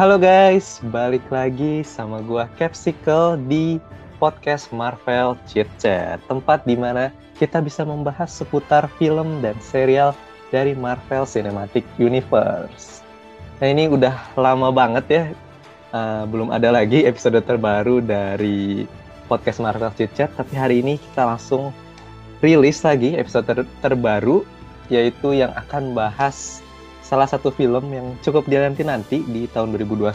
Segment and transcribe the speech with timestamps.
[0.00, 3.76] Halo guys, balik lagi sama gua Capsicle di
[4.16, 10.16] podcast Marvel Chit Chat, tempat di mana kita bisa membahas seputar film dan serial
[10.48, 13.04] dari Marvel Cinematic Universe.
[13.60, 15.24] Nah ini udah lama banget ya,
[15.92, 18.88] uh, belum ada lagi episode terbaru dari
[19.28, 21.76] podcast Marvel Chit Chat, tapi hari ini kita langsung
[22.40, 24.48] rilis lagi episode ter terbaru,
[24.88, 26.64] yaitu yang akan bahas
[27.10, 30.14] salah satu film yang cukup dinanti-nanti di tahun 2021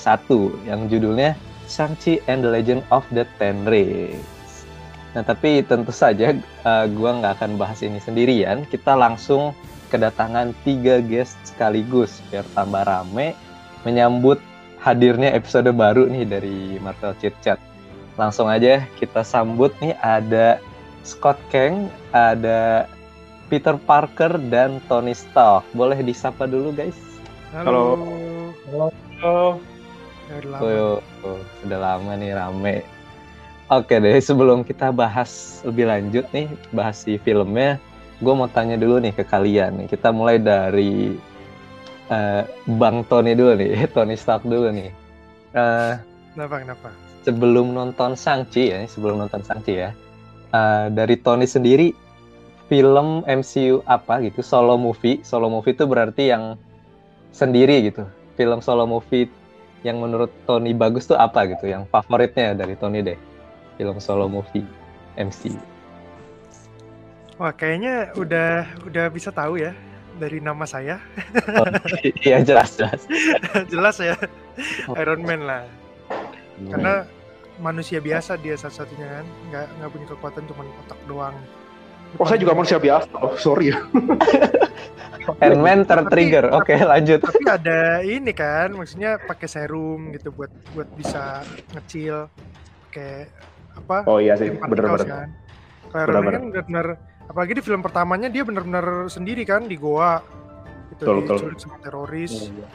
[0.64, 1.36] yang judulnya
[1.68, 4.64] Shang-Chi and the Legend of the Ten Rings.
[5.12, 6.32] Nah, tapi tentu saja
[6.64, 8.64] uh, gua nggak akan bahas ini sendirian.
[8.72, 9.52] Kita langsung
[9.92, 13.36] kedatangan tiga guest sekaligus biar tambah rame
[13.84, 14.40] menyambut
[14.80, 17.60] hadirnya episode baru nih dari Marvel Chit Chat.
[18.16, 20.64] Langsung aja kita sambut nih ada
[21.04, 22.88] Scott Kang, ada
[23.48, 25.66] Peter Parker dan Tony Stark.
[25.78, 26.98] Boleh disapa dulu guys.
[27.54, 28.02] Halo.
[28.70, 28.88] Halo.
[29.22, 29.62] Halo.
[30.26, 30.66] Udah lama.
[30.66, 32.78] Oh, oh, sudah lama nih rame.
[33.70, 37.82] Oke deh, sebelum kita bahas lebih lanjut nih, bahas si filmnya,
[38.22, 39.82] gue mau tanya dulu nih ke kalian.
[39.82, 39.88] Nih.
[39.90, 41.18] Kita mulai dari
[42.10, 42.46] uh,
[42.78, 44.90] Bang Tony dulu nih, Tony Stark dulu nih.
[45.54, 45.98] Uh,
[46.34, 46.90] kenapa, kenapa?
[47.26, 49.90] Sebelum nonton Shang-Chi ya, sebelum nonton Shang-Chi ya,
[50.54, 51.90] uh, dari Tony sendiri,
[52.66, 55.22] film MCU apa gitu solo movie.
[55.22, 56.60] Solo movie itu berarti yang
[57.36, 58.06] sendiri gitu.
[58.36, 59.30] Film solo movie
[59.86, 63.20] yang menurut Tony bagus tuh apa gitu yang favoritnya dari Tony deh.
[63.78, 64.66] Film solo movie
[65.16, 65.76] MCU
[67.36, 69.76] wah kayaknya udah udah bisa tahu ya
[70.16, 70.96] dari nama saya.
[71.60, 71.68] Oh,
[72.28, 73.04] iya jelas jelas.
[73.74, 74.16] Jelas ya.
[74.96, 75.68] Iron Man lah.
[76.56, 77.04] Karena
[77.60, 79.26] manusia biasa dia satu-satunya kan.
[79.52, 81.36] Nggak nggak punya kekuatan cuma otak doang
[82.16, 83.78] Oh saya juga manusia biasa, oh, sorry ya.
[85.44, 86.54] Ant-Man tertrigger.
[86.54, 87.20] Oke, okay, lanjut.
[87.26, 91.42] Tapi ada ini kan, maksudnya pakai serum gitu buat buat bisa
[91.74, 92.30] ngecil
[92.94, 93.34] kayak
[93.76, 93.98] apa?
[94.08, 95.04] Oh iya sih, bener-bener.
[95.04, 95.30] Kan.
[95.92, 96.88] Kalau kan benar-benar
[97.26, 100.22] apalagi di film pertamanya dia benar-benar sendiri kan di goa
[100.94, 102.34] itu diculik sama teroris.
[102.48, 102.68] Oh, iya.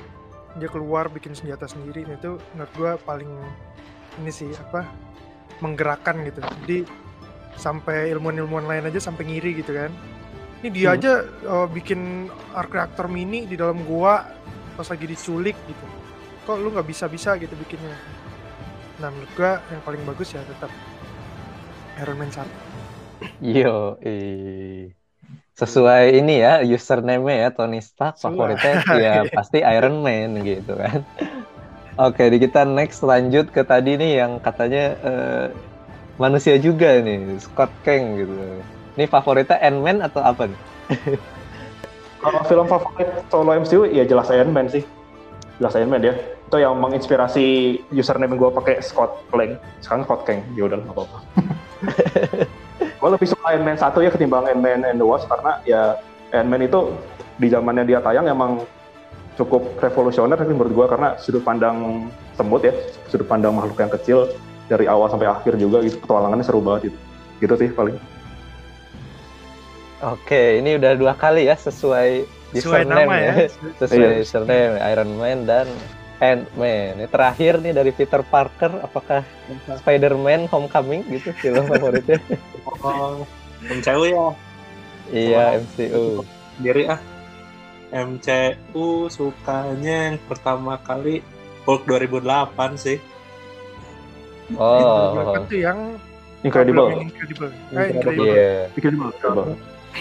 [0.59, 3.31] Dia keluar bikin senjata sendiri nah, itu menurut gua paling
[4.21, 4.85] ini sih apa?
[5.61, 6.41] menggerakkan gitu.
[6.65, 6.79] Jadi
[7.57, 9.91] sampai ilmuwan-ilmuwan lain aja sampai ngiri gitu kan.
[10.61, 10.97] Ini dia hmm.
[11.01, 11.13] aja
[11.49, 14.29] uh, bikin arc reactor mini di dalam gua
[14.77, 15.87] pas lagi diculik gitu.
[16.45, 17.97] Kok lu nggak bisa bisa gitu bikinnya?
[19.01, 20.69] Nah menurut gua yang paling bagus ya tetap
[22.01, 22.45] Iron Man 1
[23.57, 24.97] yo eh
[25.61, 31.05] sesuai ini ya username ya Tony Stark favoritnya ya pasti Iron Man gitu kan.
[32.01, 35.47] Oke, di kita next lanjut ke tadi nih yang katanya uh,
[36.21, 38.37] manusia juga nih, Scott Kang gitu.
[39.01, 40.61] Ini favoritnya Ant-Man atau apa nih?
[42.23, 44.85] Kalau film favorit solo MCU ya jelas Ant-Man sih.
[45.57, 46.13] Jelas Ant-Man ya.
[46.45, 49.57] Itu yang menginspirasi username gue pakai Scott Kang.
[49.81, 50.45] Sekarang Scott Kang.
[50.53, 51.19] Ya udah nggak apa-apa.
[53.01, 55.97] gue lebih suka Ant-Man satu ya ketimbang Ant-Man and the Wasp karena ya
[56.37, 56.93] Ant-Man itu
[57.41, 58.69] di zamannya dia tayang emang
[59.41, 62.77] cukup revolusioner menurut gue karena sudut pandang semut ya,
[63.09, 64.29] sudut pandang makhluk yang kecil
[64.71, 66.99] dari awal sampai akhir juga gitu petualangannya seru banget gitu
[67.43, 67.99] gitu sih paling
[69.99, 72.23] oke ini udah dua kali ya sesuai
[72.55, 73.35] sesuai nama ya, ya.
[73.83, 74.23] sesuai iya.
[74.23, 75.67] username Iron Man dan
[76.21, 77.01] Ant-Man.
[77.01, 79.25] Ini terakhir nih dari Peter Parker, apakah
[79.81, 82.21] Spider-Man Homecoming gitu film favoritnya?
[82.85, 83.25] Oh,
[83.65, 84.29] MCU ya?
[85.09, 86.23] Iya, MCU.
[86.61, 87.01] Sendiri ah.
[87.91, 91.25] MCU sukanya yang pertama kali
[91.65, 93.01] Hulk 2008 sih.
[94.59, 95.47] Oh.
[95.47, 95.99] Itu yang
[96.41, 96.89] Incredible.
[96.97, 97.53] Incredible.
[97.77, 98.27] Ah, Incredible.
[98.33, 98.73] Yeah.
[98.73, 99.13] Incredible.
[99.13, 99.57] Incredible.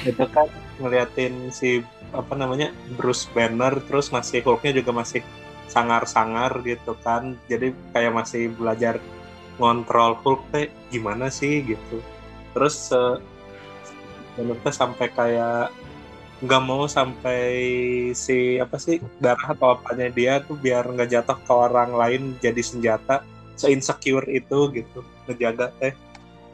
[0.08, 0.48] Itu kan
[0.80, 1.84] ngeliatin si
[2.16, 5.22] apa namanya Bruce Banner terus masih Hulknya juga masih
[5.70, 8.98] sangar-sangar gitu kan jadi kayak masih belajar
[9.62, 12.01] ngontrol Hulk teh gimana sih gitu
[12.57, 13.22] terus uh,
[14.74, 15.69] sampai kayak
[16.40, 17.46] nggak mau sampai
[18.16, 22.63] si apa sih darah atau apanya dia tuh biar nggak jatuh ke orang lain jadi
[22.63, 23.22] senjata
[23.60, 25.94] se-insecure itu gitu ngejaga teh.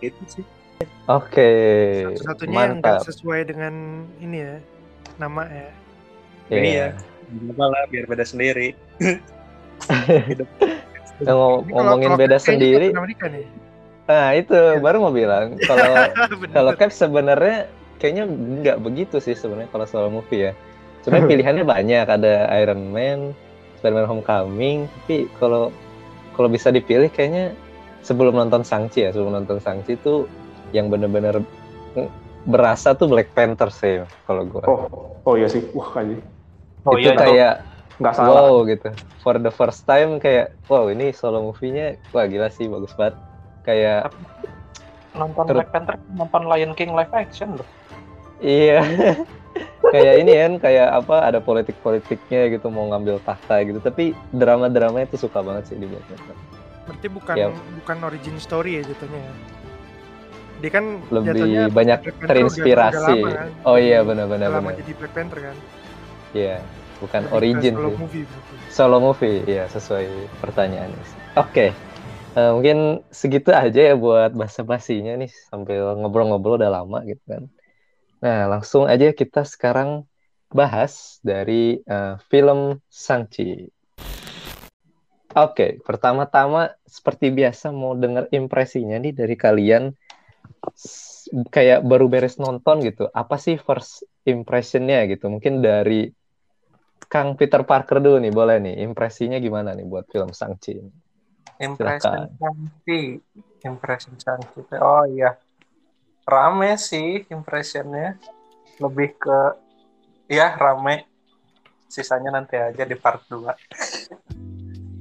[0.02, 0.46] Itu sih.
[1.08, 2.18] Oke okay.
[2.18, 4.56] satu-satunya yang gak sesuai dengan ini ya
[5.22, 5.70] nama ya.
[6.46, 6.58] Yeah.
[6.60, 6.88] ini ya
[7.56, 8.76] apa lah biar beda sendiri.
[11.24, 12.92] Ngom ngomongin beda sendiri
[14.06, 14.78] nah itu ya.
[14.78, 16.14] baru mau bilang kalau
[16.54, 17.66] kalau Cap sebenarnya
[17.98, 20.54] kayaknya nggak begitu sih sebenarnya kalau soal movie ya.
[21.02, 23.34] Sebenarnya pilihannya banyak ada Iron Man
[23.82, 25.74] Spider-Man Homecoming tapi kalau
[26.36, 27.56] kalau bisa dipilih kayaknya
[28.06, 30.30] sebelum nonton Sangchi ya sebelum nonton Sangchi itu
[30.76, 31.42] yang bener-bener
[32.46, 35.66] berasa tuh Black Panther sih kalau gue oh oh iya sih.
[35.74, 36.22] Wah kali
[36.86, 37.54] oh, itu iya, kayak
[37.98, 38.52] nggak salah.
[38.52, 38.90] wow gitu.
[39.26, 43.18] For the first time kayak wow ini solo movie-nya wah gila sih bagus banget.
[43.66, 44.14] Kayak
[45.18, 47.68] nonton Black Panther nonton Lion King live action loh.
[48.44, 48.86] Iya
[49.94, 54.68] kayak ini kan kayak apa ada politik politiknya gitu mau ngambil tahta gitu tapi drama
[54.68, 56.36] dramanya itu suka banget sih di Black Panther
[56.86, 57.48] berarti bukan ya.
[57.82, 59.34] bukan origin story ya jatuhnya ya
[60.64, 63.50] dia kan lebih banyak terinspirasi lama, kan?
[63.68, 64.80] oh iya benar-benar lama benar.
[64.84, 65.56] jadi Black Panther kan
[66.36, 66.58] iya
[67.04, 67.98] bukan jadi origin solo sih.
[68.00, 68.26] movie
[68.72, 70.06] solo movie ya sesuai
[70.40, 71.70] pertanyaannya oke okay.
[72.36, 72.78] uh, eh, mungkin
[73.12, 77.44] segitu aja ya buat bahasa basinya nih sambil ngobrol-ngobrol udah lama gitu kan
[78.26, 80.10] Nah, langsung aja kita sekarang
[80.50, 83.70] bahas dari uh, film Sangchi.
[85.30, 89.94] Oke, okay, pertama-tama seperti biasa mau dengar impresinya nih dari kalian
[91.54, 93.06] kayak baru beres nonton gitu.
[93.14, 95.30] Apa sih first impressionnya gitu?
[95.30, 96.10] Mungkin dari
[97.06, 98.76] Kang Peter Parker dulu nih, boleh nih.
[98.90, 100.82] Impresinya gimana nih buat film Sangchi?
[101.62, 103.22] Impression Sangchi.
[103.62, 104.66] Impression Sangchi.
[104.82, 105.38] Oh iya
[106.26, 108.18] rame sih impressionnya.
[108.82, 109.40] Lebih ke
[110.28, 111.06] ya rame.
[111.88, 113.48] Sisanya nanti aja di part 2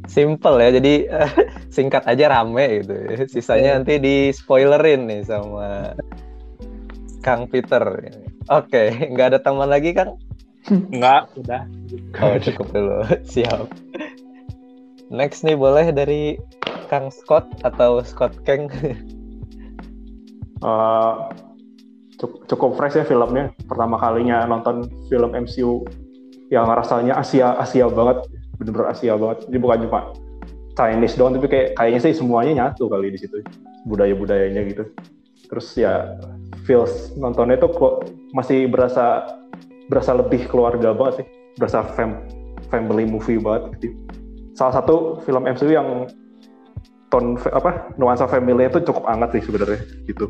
[0.05, 0.95] simple ya jadi
[1.75, 2.95] singkat aja rame gitu
[3.27, 3.77] sisanya iya.
[3.81, 5.97] nanti di spoilerin nih sama
[7.25, 7.83] Kang Peter
[8.53, 8.95] oke okay.
[9.11, 10.21] nggak ada teman lagi Kang?
[10.73, 11.63] Nggak udah.
[12.25, 13.05] Oh cukup dulu.
[13.33, 13.69] Siap.
[15.13, 16.41] Next nih boleh dari
[16.89, 18.73] Kang Scott atau Scott Kang
[20.65, 21.29] uh,
[22.49, 23.53] cukup fresh ya filmnya.
[23.69, 25.85] Pertama kalinya nonton film MCU
[26.49, 28.25] yang rasanya Asia Asia banget,
[28.57, 29.47] bener-bener Asia banget.
[29.49, 30.01] Jadi bukan cuma
[30.75, 33.45] Chinese doang, tapi kayak kayaknya sih semuanya nyatu kali di situ
[33.87, 34.85] budaya-budayanya gitu.
[35.47, 36.19] Terus ya
[36.67, 37.69] feels nontonnya itu
[38.35, 39.29] masih berasa
[39.87, 41.27] berasa lebih keluarga banget sih,
[41.61, 42.25] berasa fam,
[42.73, 43.77] family movie banget.
[43.79, 43.97] Gitu.
[44.57, 46.09] Salah satu film MCU yang
[47.15, 49.79] ton apa nuansa family itu cukup hangat sih sebenarnya
[50.11, 50.27] gitu.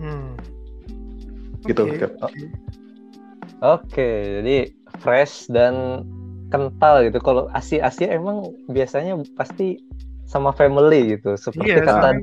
[0.00, 0.32] Hmm.
[1.68, 1.82] Gitu.
[1.84, 2.48] Oke, okay.
[3.60, 4.56] okay, jadi
[5.04, 6.08] fresh dan
[6.48, 7.20] kental gitu.
[7.20, 9.76] Kalau Asia Asia emang biasanya pasti
[10.24, 11.36] sama family gitu.
[11.36, 12.16] Seperti iya, kata.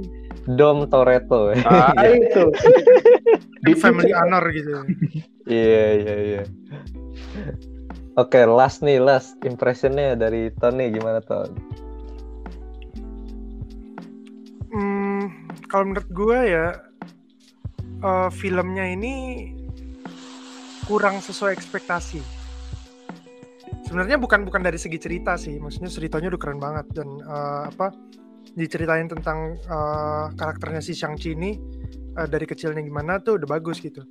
[0.58, 1.54] Dom Toretto.
[1.70, 2.50] Ah, itu.
[3.62, 4.74] Di family honor gitu.
[5.46, 6.42] Iya, iya, iya.
[8.18, 11.54] Oke, okay, last nih, last impressionnya dari Tony gimana Ton?
[14.74, 16.82] Hmm, kalau menurut gue ya
[18.02, 19.14] uh, filmnya ini
[20.90, 22.18] kurang sesuai ekspektasi.
[23.86, 27.94] Sebenarnya bukan bukan dari segi cerita sih, maksudnya ceritanya udah keren banget dan uh, apa
[28.58, 31.54] diceritain tentang uh, karakternya si Shang-Chi ini
[32.18, 34.02] uh, dari kecilnya gimana tuh udah bagus gitu.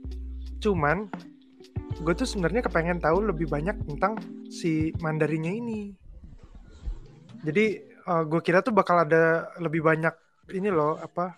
[0.63, 1.11] Cuman
[1.97, 4.21] gue tuh sebenarnya kepengen tahu lebih banyak tentang
[4.53, 5.91] si Mandarinya ini.
[7.43, 7.65] Jadi
[8.07, 10.13] uh, gue kira tuh bakal ada lebih banyak
[10.55, 11.35] ini loh apa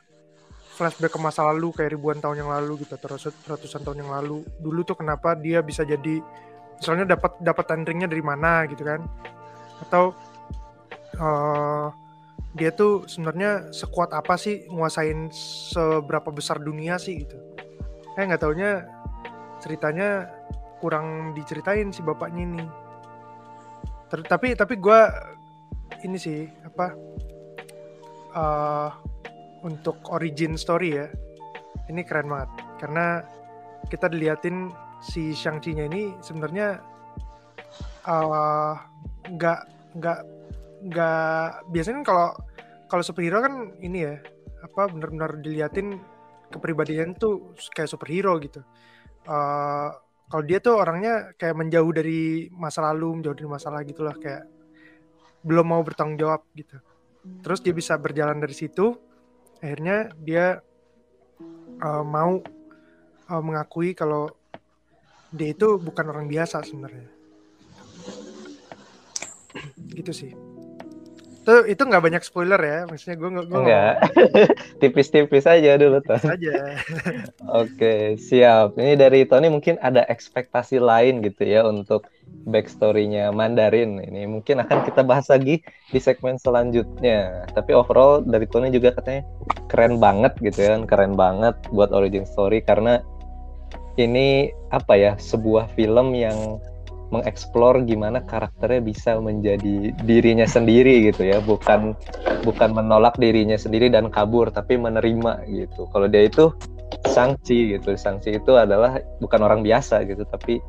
[0.76, 4.46] flashback ke masa lalu kayak ribuan tahun yang lalu gitu terus ratusan tahun yang lalu.
[4.62, 6.22] Dulu tuh kenapa dia bisa jadi
[6.78, 9.02] misalnya dapat dapat tendringnya dari mana gitu kan?
[9.82, 10.14] Atau
[11.18, 11.90] uh,
[12.54, 15.30] dia tuh sebenarnya sekuat apa sih nguasain
[15.70, 17.36] seberapa besar dunia sih gitu.
[18.18, 18.86] Eh nggak taunya
[19.58, 20.30] ceritanya
[20.78, 22.64] kurang diceritain si bapaknya ini.
[24.08, 25.00] Ter tapi tapi gue
[26.06, 26.86] ini sih apa
[28.34, 28.90] uh,
[29.66, 31.06] untuk origin story ya
[31.90, 32.50] ini keren banget.
[32.78, 33.06] Karena
[33.90, 34.70] kita diliatin
[35.02, 36.78] si Shang-Chi-nya ini sebenarnya
[38.06, 38.74] uh,
[39.28, 39.60] nggak
[39.98, 40.20] nggak
[40.88, 42.28] nggak biasanya kan kalau
[42.88, 44.14] kalau superhero kan ini ya
[44.62, 45.98] apa benar-benar diliatin
[46.50, 48.64] kepribadian tuh kayak superhero gitu
[49.28, 49.90] uh,
[50.28, 54.48] kalau dia tuh orangnya kayak menjauh dari masa lalu, menjauh dari masalah gitulah kayak
[55.44, 56.80] belum mau bertanggung jawab gitu.
[57.44, 58.96] Terus dia bisa berjalan dari situ,
[59.60, 60.64] akhirnya dia
[61.84, 62.40] uh, mau
[63.28, 64.32] uh, mengakui kalau
[65.28, 67.08] dia itu bukan orang biasa sebenarnya.
[69.96, 70.47] gitu sih
[71.48, 73.94] itu itu nggak banyak spoiler ya maksudnya gue nggak nggak.
[74.84, 76.76] tipis-tipis aja dulu tuh aja.
[77.64, 78.76] Oke siap.
[78.76, 82.12] Ini dari Tony mungkin ada ekspektasi lain gitu ya untuk
[82.44, 83.96] backstorynya Mandarin.
[83.96, 87.48] Ini mungkin akan kita bahas lagi di segmen selanjutnya.
[87.56, 89.24] Tapi overall dari Tony juga katanya
[89.72, 93.00] keren banget gitu ya keren banget buat origin story karena
[93.96, 96.60] ini apa ya sebuah film yang
[97.08, 101.96] mengeksplor gimana karakternya bisa menjadi dirinya sendiri gitu ya bukan
[102.44, 106.52] bukan menolak dirinya sendiri dan kabur tapi menerima gitu kalau dia itu
[107.08, 110.60] sangci gitu sangci itu adalah bukan orang biasa gitu tapi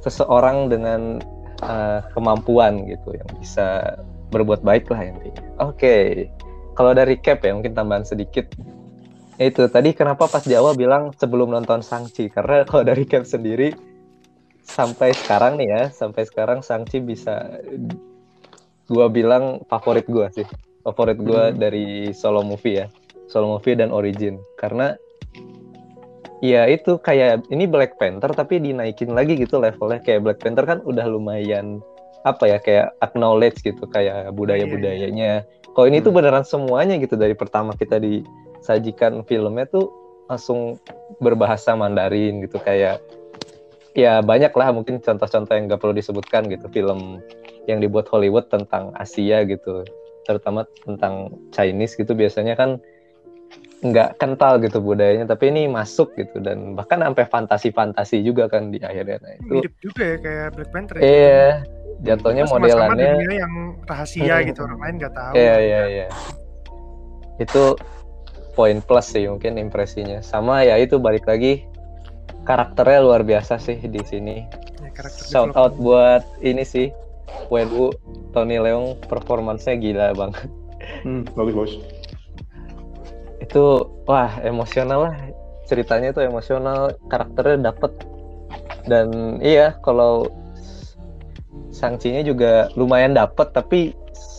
[0.00, 1.20] seseorang dengan
[1.64, 3.98] uh, kemampuan gitu yang bisa
[4.30, 5.42] berbuat baik lah intinya.
[5.62, 6.06] Oke, okay.
[6.74, 8.50] kalau dari Cap ya mungkin tambahan sedikit.
[9.36, 13.95] Itu tadi kenapa pas di awal bilang sebelum nonton Sangchi karena kalau dari Cap sendiri
[14.66, 17.62] sampai sekarang nih ya, sampai sekarang Sangchi bisa
[18.90, 20.44] gua bilang favorit gua sih.
[20.82, 21.56] Favorit gua hmm.
[21.56, 22.86] dari solo movie ya.
[23.30, 24.94] Solo movie dan origin karena
[26.44, 30.78] ya itu kayak ini Black Panther tapi dinaikin lagi gitu levelnya kayak Black Panther kan
[30.84, 31.80] udah lumayan
[32.26, 36.06] apa ya kayak acknowledge gitu kayak budaya budayanya kalau ini hmm.
[36.10, 39.88] tuh beneran semuanya gitu dari pertama kita disajikan filmnya tuh
[40.26, 40.76] langsung
[41.22, 42.98] berbahasa Mandarin gitu kayak
[43.96, 46.68] ya banyak lah mungkin contoh-contoh yang gak perlu disebutkan gitu.
[46.68, 47.24] Film
[47.64, 49.82] yang dibuat Hollywood tentang Asia gitu
[50.26, 52.82] terutama tentang Chinese gitu biasanya kan
[53.76, 56.42] nggak kental gitu budayanya tapi ini masuk gitu.
[56.44, 59.16] Dan bahkan sampai fantasi-fantasi juga kan di akhirnya.
[59.22, 61.02] Nah, itu hidup juga ya kayak Black Panther ya.
[61.02, 61.44] iya
[62.04, 63.54] jatuhnya Sama modelannya dunia yang
[63.88, 64.46] rahasia hmm.
[64.52, 65.32] gitu orang lain nggak tahu.
[65.32, 66.06] Iya iya iya.
[67.40, 67.62] Itu
[68.52, 70.20] poin plus sih mungkin impresinya.
[70.20, 71.64] Sama ya itu balik lagi
[72.46, 74.46] karakternya luar biasa sih di sini.
[74.80, 76.88] Ya, shout out buat ini sih
[77.50, 77.92] Wenwu
[78.32, 80.48] Tony Leung performancenya gila banget.
[81.02, 81.74] Hmm, bagus bagus.
[83.42, 85.16] Itu wah emosional lah.
[85.66, 87.92] Ceritanya itu emosional karakternya dapet.
[88.86, 90.30] Dan iya kalau
[91.74, 93.92] sanksinya juga lumayan dapet tapi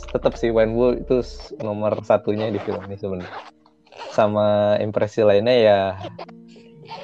[0.07, 1.19] tetap si Wenwu itu
[1.59, 3.35] nomor satunya di film ini sebenarnya.
[4.15, 5.79] Sama impresi lainnya ya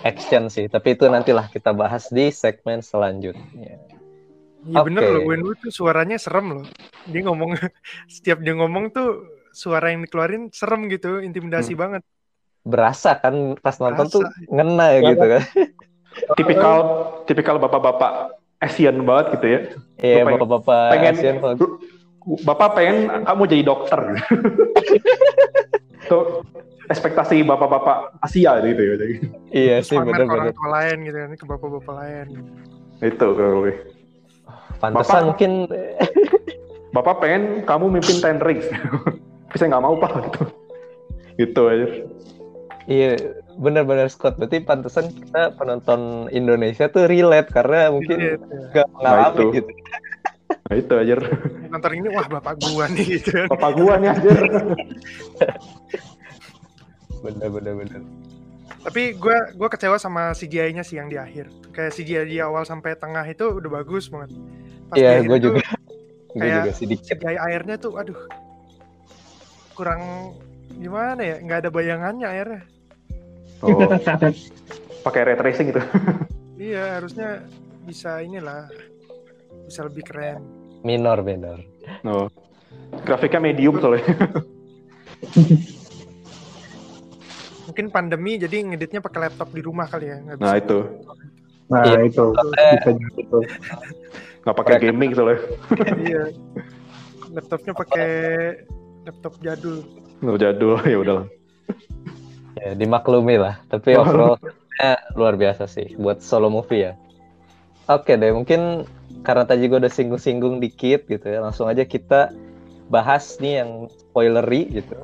[0.04, 3.78] action sih tapi itu nantilah kita bahas di segmen selanjutnya
[4.64, 4.88] Iya okay.
[4.88, 6.66] bener loh, Wenwu tuh suaranya serem loh.
[7.12, 7.52] Dia ngomong,
[8.14, 11.82] setiap dia ngomong tuh suara yang dikeluarin serem gitu, intimidasi hmm.
[11.84, 12.02] banget.
[12.64, 14.16] Berasa kan pas nonton Berasa.
[14.16, 15.44] tuh ngena ya gitu kan.
[16.40, 16.78] tipikal
[17.28, 19.60] tipikal bapak-bapak Asian banget gitu ya.
[20.00, 21.36] Iya, bapak-bapak pengen, Asian
[22.24, 24.00] Bapak pengen kamu jadi dokter.
[26.08, 26.44] tuh
[26.92, 28.96] ekspektasi bapak-bapak Asia gitu ya.
[29.52, 30.28] Iya sih benar-benar.
[30.28, 32.28] Ke orang tua lain gitu kan, ke bapak-bapak lain.
[33.00, 33.68] Itu kalau
[34.84, 35.52] Pantesan mungkin
[36.94, 38.70] Bapak pengen kamu mimpin Ten Rings.
[39.52, 40.42] Bisa nggak mau pak gitu.
[41.42, 41.88] Gitu aja.
[42.86, 43.12] Iya,
[43.58, 44.38] benar-benar Scott.
[44.38, 48.38] Berarti pantesan kita penonton Indonesia tuh relate karena mungkin
[48.74, 49.72] nggak mengalami nah, gitu.
[50.70, 51.16] Nah itu aja.
[51.68, 53.48] Nonton ini wah bapak gua nih gitu.
[53.52, 54.32] Bapak gua nih aja.
[57.24, 58.02] bener bener bener.
[58.84, 61.48] Tapi gue gua kecewa sama CGI-nya sih yang di akhir.
[61.72, 64.36] Kayak CGI di awal sampai tengah itu udah bagus banget.
[64.94, 65.64] Iya, gue juga.
[66.36, 67.16] Gue juga sedikit.
[67.16, 68.20] CGI airnya tuh, aduh,
[69.72, 70.34] kurang
[70.76, 71.36] gimana ya?
[71.40, 72.62] Nggak ada bayangannya airnya.
[73.64, 73.88] Oh,
[75.08, 75.82] pakai ray tracing gitu.
[76.60, 77.48] iya, harusnya
[77.88, 78.68] bisa inilah,
[79.68, 80.42] bisa lebih keren.
[80.84, 81.64] Minor, minor.
[82.04, 82.28] Oh,
[83.08, 84.04] grafiknya medium soalnya.
[87.72, 90.20] Mungkin pandemi jadi ngeditnya pakai laptop di rumah kali ya.
[90.38, 90.84] nah itu.
[91.72, 92.04] Nah iya.
[92.06, 92.36] itu.
[92.36, 93.40] Bisa gitu
[94.44, 95.40] nggak pakai gaming soalnya
[96.04, 96.24] iya
[97.32, 98.12] laptopnya pakai
[99.08, 99.78] laptop jadul
[100.20, 101.18] laptop jadul ya udah
[102.60, 104.36] ya dimaklumi lah tapi overall
[105.16, 106.94] luar biasa sih buat solo movie ya
[107.88, 108.84] oke deh mungkin
[109.24, 112.36] karena tadi gue udah singgung-singgung dikit gitu ya langsung aja kita
[112.92, 115.00] bahas nih yang spoilery gitu.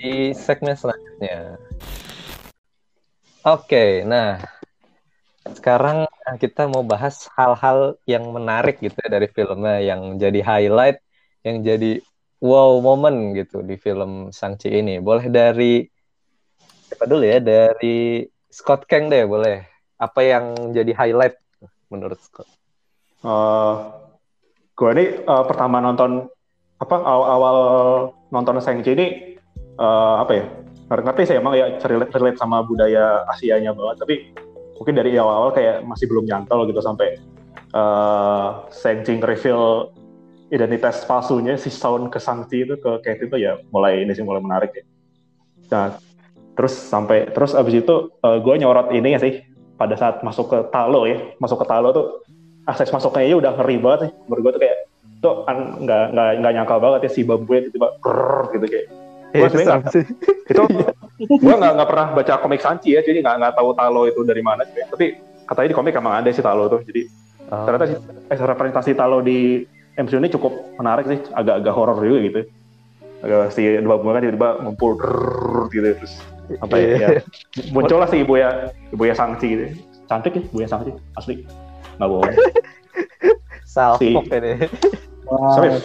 [0.00, 1.60] Di segmen selanjutnya.
[3.44, 4.40] Oke nah
[5.44, 6.08] sekarang
[6.40, 11.04] kita mau bahas hal-hal yang menarik gitu ya dari filmnya yang jadi highlight
[11.44, 12.00] yang jadi
[12.40, 14.96] wow moment gitu di film Sangchi ini.
[15.04, 15.84] Boleh dari
[16.88, 17.40] siapa dulu ya?
[17.44, 19.64] Dari Scott Kang deh boleh.
[20.00, 21.36] Apa yang jadi highlight
[21.92, 22.48] menurut Scott?
[23.24, 23.74] Uh, eh,
[24.76, 26.28] gue ini uh, pertama nonton
[26.76, 27.58] apa awal-awal
[28.28, 29.06] nonton Shang-Chi ini
[29.80, 30.44] uh, apa ya
[30.92, 34.14] ngerti sih emang ya relate, relate sama budaya Asia-nya banget tapi
[34.76, 37.16] mungkin dari awal-awal kayak masih belum nyantol gitu sampai
[37.72, 39.88] uh, Shang-Chi reveal
[40.52, 44.44] identitas palsunya si Sound ke Shang-Chi itu ke Kate itu ya mulai ini sih mulai
[44.44, 44.84] menarik ya.
[45.72, 45.86] Nah,
[46.54, 49.40] terus sampai terus abis itu uh, gue nyorot ini ya sih
[49.74, 52.06] pada saat masuk ke Talo ya, masuk ke Talo tuh
[52.64, 54.10] akses masuknya ya udah ngeri banget sih.
[54.28, 54.78] Menurut gue tuh kayak
[55.24, 57.88] tuh nggak nggak nggak nyangka banget ya si bambu tiba-tiba
[58.52, 58.86] gitu kayak
[59.34, 60.04] Gue sebenarnya sih.
[60.52, 60.62] itu
[61.26, 64.42] gue nggak nggak pernah baca komik Sanchi ya, jadi nggak nggak tahu Talo itu dari
[64.46, 64.86] mana sih.
[64.86, 65.06] Tapi
[65.42, 66.86] katanya di komik emang ada sih Talo tuh.
[66.86, 67.10] Jadi
[67.50, 67.66] oh.
[67.66, 67.98] ternyata sih
[68.30, 69.66] eh, representasi Talo di
[69.98, 72.40] MCU ini cukup menarik sih, agak-agak horor juga gitu.
[73.26, 74.90] Agak si dua bunga kan tiba-tiba ngumpul
[75.74, 76.14] gitu terus
[76.60, 77.08] apa ya, ya
[77.72, 79.64] muncullah si ibu ya ibu ya Sangchi gitu.
[80.06, 81.42] Cantik ya ibu ya Sangchi asli.
[81.98, 82.34] Nggak bohong.
[83.74, 84.52] Salfok Si- ini.
[85.24, 85.78] Siapa ya?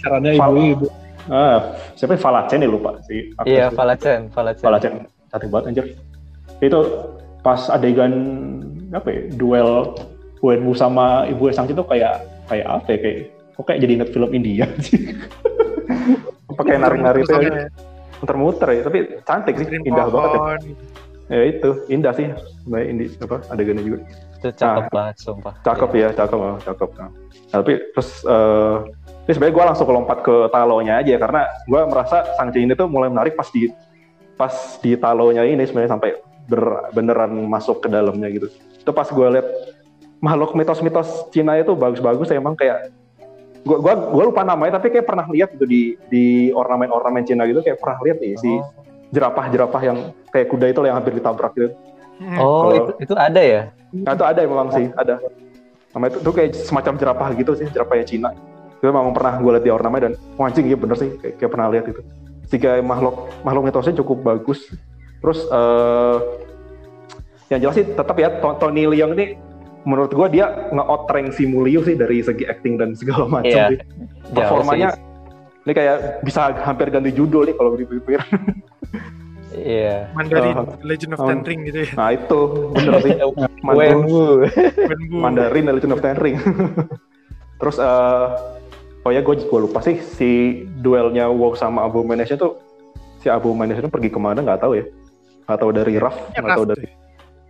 [0.00, 0.86] caranya ibu-ibu.
[1.24, 1.58] Ah,
[1.96, 2.20] siapa ya?
[2.20, 3.76] Valacen ya lupa si Iya, itu.
[3.76, 4.64] Valacen, Valacen.
[4.64, 4.92] Valacen
[5.28, 5.84] cantik banget anjir.
[6.60, 6.80] Itu
[7.40, 8.12] pas adegan
[8.92, 9.20] apa ya?
[9.34, 9.92] Duel
[10.44, 12.98] Wenwu sama Ibu Sang itu kayak kayak apa ya?
[13.00, 13.18] Kayak
[13.56, 15.16] kok kayak jadi inget film India sih.
[16.54, 17.34] Pakai nari-nari itu
[18.22, 20.40] muter-muter ya, tapi cantik sih, indah banget ya.
[21.32, 22.28] Ya itu, indah sih.
[22.64, 23.98] Sebenarnya indi apa adegannya juga.
[24.40, 25.54] Itu cakep Nah, banget, sumpah.
[25.64, 26.08] Cakep Iya.
[26.12, 26.90] ya, cakep, oh, cakep.
[27.00, 27.08] Nah,
[27.48, 28.76] tapi terus eh
[29.24, 33.08] ini sebenarnya gue langsung lompat ke talonya aja karena gue merasa Sang ini tuh mulai
[33.08, 33.72] menarik pas di
[34.36, 34.52] pas
[34.84, 38.52] di talonya ini sebenarnya sampai ber- beneran masuk ke dalamnya gitu.
[38.84, 39.48] Itu pas gue liat
[40.20, 42.92] makhluk mitos-mitos Cina itu bagus-bagus emang kayak
[43.64, 47.64] gua gua gua lupa namanya tapi kayak pernah lihat gitu di di ornamen-ornamen Cina gitu
[47.64, 48.52] kayak pernah lihat nih si
[49.14, 51.70] jerapah-jerapah yang kayak kuda itu yang hampir ditabrak gitu.
[52.18, 52.38] Hmm.
[52.38, 53.60] Oh, Kalau- itu, itu ada ya?
[53.94, 55.22] Nah itu ada memang sih, ada.
[55.94, 58.30] Nama itu, itu kayak semacam jerapah gitu sih, jerapahnya Cina.
[58.74, 61.50] Itu memang pernah gue lihat di ornamen dan wah anjing iya bener sih, kayak, kayak
[61.50, 62.02] pernah lihat itu.
[62.50, 64.66] Jika makhluk makhluk mitosnya cukup bagus.
[65.22, 66.16] Terus eh
[67.48, 69.38] yang jelas sih tetap ya To- Tony Leung ini
[69.84, 73.66] menurut gue dia nge-outrang si Mulio sih dari segi acting dan segala macam Iya.
[73.72, 73.78] sih.
[74.32, 74.96] Performanya
[75.64, 78.20] ini kayak bisa hampir ganti judul nih kalau dipikir.
[79.54, 80.10] Iya.
[80.12, 80.66] Mandarin, Oh.
[80.82, 81.28] Legend of Oh.
[81.30, 81.90] Ten Ring gitu ya.
[81.94, 82.40] Nah itu
[82.74, 83.12] bener sih.
[83.62, 83.96] Mandarin.
[84.02, 84.22] Wenwu.
[85.14, 86.36] Mandarin dan Legend of Ten Ring.
[87.62, 88.26] Terus eh
[89.04, 90.30] oh ya gue gue lupa sih si
[90.76, 92.58] duelnya WoW sama Abomination tuh
[93.22, 94.84] si Abomination pergi ke mana nggak tahu ya.
[95.46, 96.86] Nggak tahu dari Raf, Ya, nggak tahu Raf dari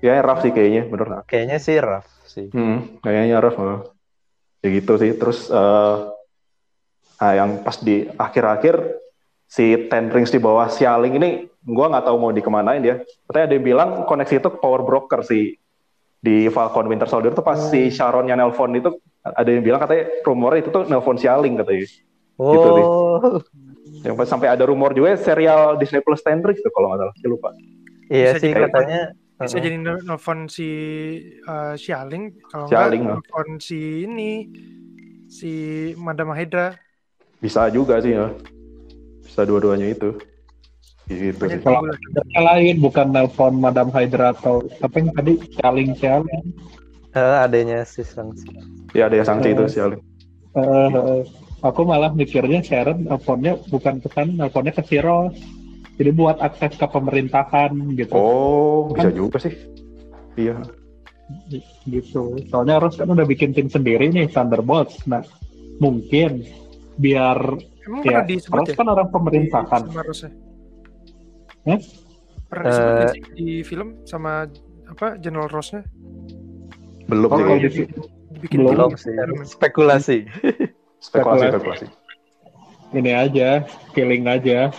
[0.05, 1.07] ya Raf sih kayaknya bener.
[1.25, 2.47] Kayaknya sih rough sih.
[2.53, 3.57] Hmm, kayaknya Raf.
[3.57, 3.81] oh.
[4.61, 5.17] Ya gitu sih.
[5.17, 5.97] Terus eh
[7.25, 9.01] nah yang pas di akhir-akhir
[9.49, 13.01] si Ten Rings di bawah Xialing ini gue nggak tahu mau dikemanain dia.
[13.25, 15.57] Katanya ada yang bilang koneksi itu ke power broker si
[16.21, 18.93] di Falcon Winter Soldier tuh pas si Sharonnya nelpon itu
[19.25, 21.89] ada yang bilang katanya rumornya itu tuh nelpon Xialing katanya.
[22.35, 22.69] Gitu.
[22.69, 23.41] Oh,
[24.05, 27.15] Yang pas sampai ada rumor juga serial Disney Plus Ten Rings tuh kalau nggak salah,
[27.17, 27.49] saya lupa.
[28.13, 29.01] iya Bisa sih katanya.
[29.41, 29.65] Bisa uh-uh.
[29.65, 30.69] jadi nel- nelfon si
[31.49, 34.45] uh, Xialing kalau nggak nelfon si ini
[35.33, 35.53] si
[35.97, 36.77] Madam Hydra.
[37.45, 38.33] Bisa juga sih ya.
[39.21, 40.17] Bisa dua-duanya itu.
[41.05, 41.85] Gitu Kalau
[42.33, 46.45] lain bukan nelpon Madam Hydra atau apa yang tadi caling caling.
[47.13, 48.49] Eh, adanya si Shang-Chi.
[48.97, 49.69] Ya ada yang sangsi itu Eh.
[49.69, 50.01] Xialing.
[50.57, 51.23] Eh, eh,
[51.61, 55.29] aku malah mikirnya Sharon nelponnya bukan ke sana, nelponnya ke Siro.
[56.01, 58.17] Jadi buat akses ke pemerintahan gitu.
[58.17, 59.55] Oh, bisa juga sih.
[60.41, 60.59] Iya.
[61.89, 62.37] gitu.
[62.53, 64.99] Soalnya Ross kan udah bikin tim sendiri nih Thunderbolts.
[65.09, 65.25] Nah,
[65.79, 66.45] mungkin
[66.95, 67.39] biar
[67.85, 68.77] Emang ya pernah Ross ya?
[68.77, 69.83] kan orang pemerintahan.
[71.65, 71.77] Di?
[72.45, 72.95] Pernah disebut Eh.
[72.95, 74.47] nggak sih di film sama
[74.85, 75.83] apa General Ross-nya?
[77.05, 77.69] Belum Oh, kayaknya.
[77.69, 77.89] di-
[78.35, 78.99] Dibikin Belum Belum film.
[78.99, 79.15] sih.
[79.55, 80.19] Spekulasi.
[80.99, 81.87] Spekulasi, spekulasi.
[82.95, 84.71] ini aja, killing aja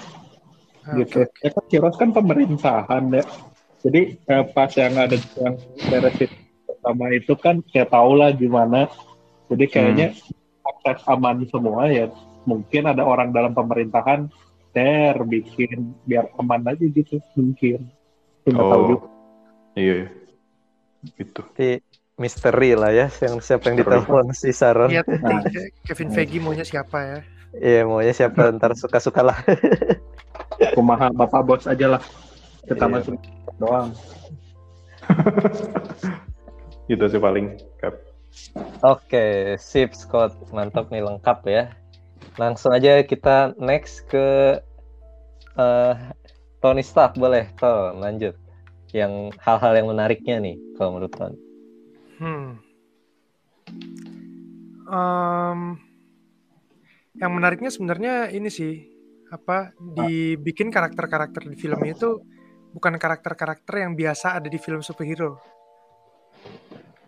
[0.82, 1.26] Ah, gitu.
[1.42, 3.24] Ya kan si Ross kan pemerintahan ya.
[3.82, 6.30] Jadi eh, pas yang ada yang beresin
[6.66, 8.90] pertama itu kan ya tau lah gimana.
[9.46, 10.14] Jadi kayaknya
[10.66, 12.10] akses aman semua ya.
[12.46, 14.30] Mungkin ada orang dalam pemerintahan
[14.70, 17.90] ter bikin biar aman aja gitu mungkin.
[18.46, 18.88] Nggak tahu Oh.
[18.90, 19.08] juga.
[19.76, 19.94] Iya.
[19.96, 20.08] iya.
[21.16, 21.42] Gitu.
[21.42, 21.70] Tapi
[22.16, 24.88] misteri lah ya yang siapa yang ditelepon si Sharon.
[24.90, 25.44] Lihat Nah.
[25.84, 27.20] Kevin Feige maunya siapa ya?
[27.56, 29.38] Iya, maunya siapa ntar suka-suka lah.
[30.74, 32.02] Kumaha bapak bos aja lah.
[32.64, 32.94] Kita Iya.
[32.94, 33.16] masuk
[33.58, 33.90] doang.
[36.86, 37.58] Gitu sih paling.
[37.82, 37.98] Cap.
[38.84, 40.36] Oke, sip Scott.
[40.52, 41.64] Mantap nih lengkap ya.
[42.36, 44.60] Langsung aja kita next ke
[45.56, 45.94] eh,
[46.60, 48.36] Tony Stark boleh, Ton, lanjut.
[48.96, 51.34] Yang hal-hal yang menariknya nih kalau menurut Ton.
[52.16, 52.48] Hmm.
[54.86, 55.60] Em,
[57.18, 58.86] yang menariknya sebenarnya ini sih
[59.34, 62.22] apa dibikin karakter-karakter di film itu
[62.76, 65.55] bukan karakter-karakter yang biasa ada di film superhero.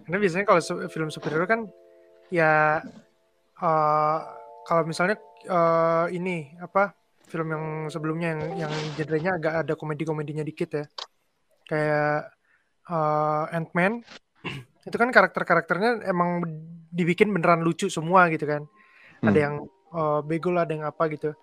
[0.08, 1.68] Karena biasanya kalau su- film superhero kan
[2.32, 2.80] ya
[3.60, 4.20] eh,
[4.64, 6.96] kalau misalnya eh, ini apa
[7.28, 10.86] film yang sebelumnya yang yang genrenya agak ada komedi-komedinya dikit ya.
[11.68, 12.32] Kayak
[12.88, 14.00] eh, Ant-Man
[14.88, 16.48] itu kan karakter-karakternya emang
[16.88, 18.64] dibikin beneran lucu semua gitu kan.
[19.20, 19.44] Ada Hmm.
[19.44, 19.56] yang
[19.92, 21.36] eh, bego lah, ada yang apa gitu.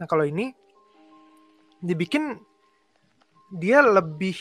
[0.00, 0.56] Nah kalau ini
[1.76, 2.40] dibikin
[3.52, 4.36] dia lebih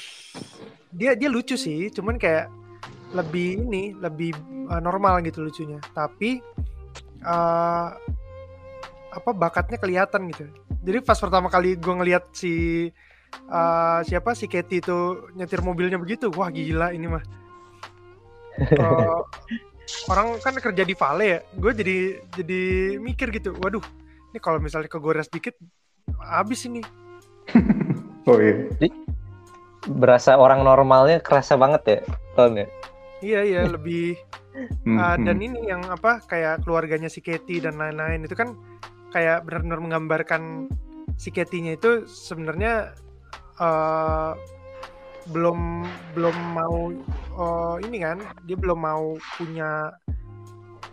[0.95, 2.47] dia dia lucu sih, cuman kayak
[3.13, 4.33] lebih ini lebih
[4.71, 5.77] eh, normal gitu lucunya.
[5.93, 6.41] Tapi
[7.21, 7.89] eh,
[9.15, 10.47] apa bakatnya kelihatan gitu.
[10.85, 12.87] Jadi pas pertama kali gue ngeliat si
[13.51, 17.23] eh, siapa si Katie itu nyetir mobilnya begitu, wah gila ini mah.
[18.55, 19.21] Eh,
[20.09, 21.97] orang kan kerja di Vale ya gue jadi
[22.33, 22.61] jadi
[22.97, 23.83] mikir gitu waduh
[24.33, 25.53] ini kalau misalnya kegores dikit
[26.17, 26.81] habis ini
[28.29, 28.89] oh iya Jadi,
[29.85, 31.99] berasa orang normalnya kerasa banget ya
[32.33, 32.67] Ton ya
[33.23, 34.19] iya iya lebih
[34.87, 35.47] uh, dan hmm.
[35.47, 38.55] ini yang apa kayak keluarganya si Katie dan lain-lain itu kan
[39.15, 40.67] kayak benar-benar menggambarkan
[41.15, 42.91] si Katie-nya itu sebenarnya
[43.59, 44.35] uh,
[45.31, 46.91] belum belum mau
[47.39, 49.89] uh, ini kan dia belum mau punya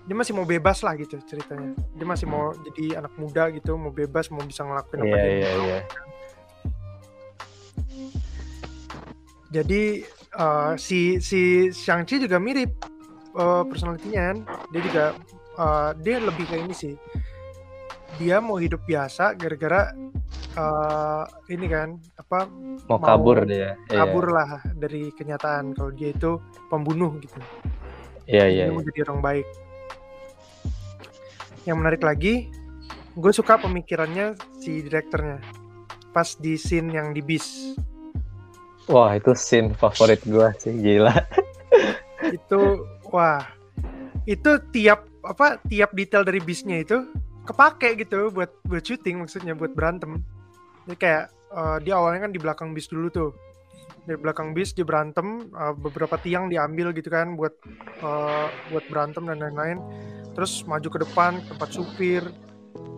[0.03, 3.93] dia masih mau bebas lah gitu ceritanya dia masih mau jadi anak muda gitu mau
[3.93, 5.65] bebas mau bisa ngelakuin apa iya dia iya mau.
[5.67, 5.79] iya
[9.53, 9.83] jadi
[10.37, 12.73] uh, si si Shang-Chi juga mirip
[13.37, 14.39] uh, personalitinya kan.
[14.73, 15.05] dia juga
[15.61, 16.95] uh, dia lebih kayak ini sih.
[18.21, 19.89] Dia mau hidup biasa gara-gara
[20.57, 22.49] uh, ini kan apa
[22.89, 23.77] mau Mau kabur dia.
[23.89, 24.05] Iya.
[24.05, 27.41] kabur lah dari kenyataan kalau dia itu pembunuh gitu.
[28.29, 28.75] Iya iya dia iya.
[28.75, 29.47] mau jadi orang baik.
[31.63, 32.35] Yang menarik lagi
[33.13, 35.41] gue suka pemikirannya si direkturnya.
[36.13, 37.73] Pas di scene yang di bis
[38.91, 41.13] wah itu scene favorit gua sih gila.
[42.37, 43.43] Itu wah.
[44.25, 47.07] Itu tiap apa tiap detail dari bisnya itu
[47.47, 50.23] kepake gitu buat buat syuting maksudnya buat berantem.
[50.87, 53.31] Jadi kayak eh, dia awalnya kan di belakang bis dulu tuh.
[54.07, 57.55] Di belakang bis dia berantem eh, beberapa tiang diambil gitu kan buat
[58.03, 59.79] eh, buat berantem dan lain-lain.
[60.39, 62.23] Terus maju ke depan tempat supir.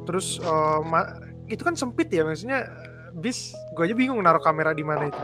[0.05, 0.37] Terus
[0.85, 1.17] ma-
[1.49, 2.69] itu kan sempit ya maksudnya
[3.17, 5.23] bis gue aja bingung naruh kamera di mana itu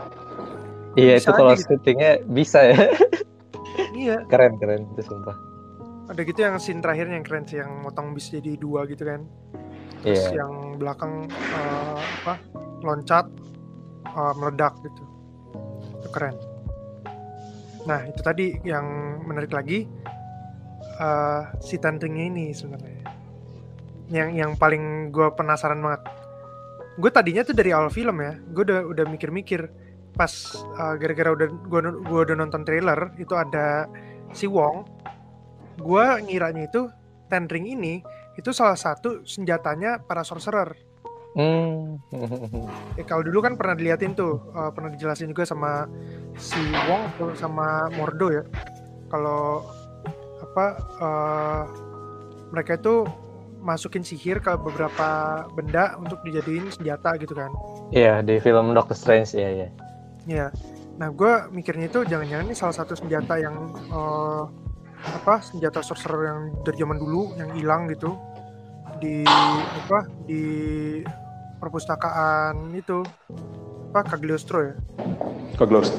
[0.99, 1.75] iya itu kalau gitu.
[1.75, 2.77] syutingnya bisa ya.
[3.95, 4.25] Iya.
[4.27, 5.37] Keren keren itu sumpah.
[6.11, 9.23] Ada gitu yang scene terakhirnya yang keren sih yang motong bis jadi dua gitu kan.
[10.01, 10.43] Terus iya.
[10.43, 12.35] yang belakang eh, apa
[12.81, 13.29] loncat
[14.09, 15.03] eh, meledak gitu.
[16.01, 16.35] Itu keren.
[17.85, 18.85] Nah itu tadi yang
[19.23, 19.85] menarik lagi
[20.99, 23.05] eh, si tantringnya ini sebenarnya.
[24.11, 26.01] Yang yang paling gue penasaran banget.
[26.99, 31.47] Gue tadinya tuh dari awal film ya gue udah udah mikir-mikir pas eh, gara-gara udah
[31.47, 33.87] gue gua udah nonton trailer itu ada
[34.35, 34.83] si Wong
[35.79, 36.91] gue ngiranya itu
[37.31, 38.03] Ten Ring ini
[38.35, 40.71] itu salah satu senjatanya para sorcerer.
[41.31, 41.95] Hmm.
[42.99, 45.87] Ya, kalau dulu kan pernah diliatin tuh, eh, pernah dijelasin juga sama
[46.35, 46.59] si
[46.91, 48.43] Wong atau sama Mordo ya.
[49.07, 49.63] Kalau
[50.43, 50.65] apa
[50.99, 51.63] eh,
[52.51, 53.07] mereka itu
[53.63, 57.53] masukin sihir ke beberapa benda untuk dijadiin senjata gitu kan.
[57.95, 59.69] Iya di film Doctor Strange ya ya.
[60.29, 60.53] Ya.
[60.99, 64.43] Nah, gue mikirnya itu jangan-jangan ini salah satu senjata yang eh,
[65.01, 68.13] apa senjata sorcerer yang dari zaman dulu yang hilang gitu
[69.01, 70.45] di apa di
[71.57, 73.01] perpustakaan itu
[73.89, 74.75] apa Cagliostro ya
[75.61, 75.93] Glows.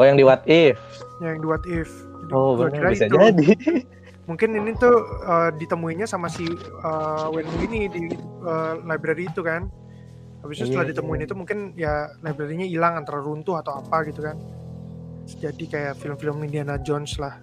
[0.00, 0.78] Oh yang di What If.
[1.22, 1.86] yang di What If.
[2.26, 3.14] Jadi Oh benar bisa itu.
[3.14, 3.46] jadi.
[4.28, 8.04] Mungkin ini tuh eh, ditemuinya sama si eh, Wenwu ini di
[8.42, 9.70] eh, library itu kan.
[10.42, 11.26] Habis itu setelah Iya, ditemuin iya.
[11.30, 14.36] itu mungkin ya library-nya hilang antara runtuh atau apa gitu kan.
[15.38, 17.38] Jadi kayak film-film Indiana Jones lah.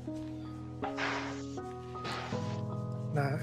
[3.16, 3.40] Nah,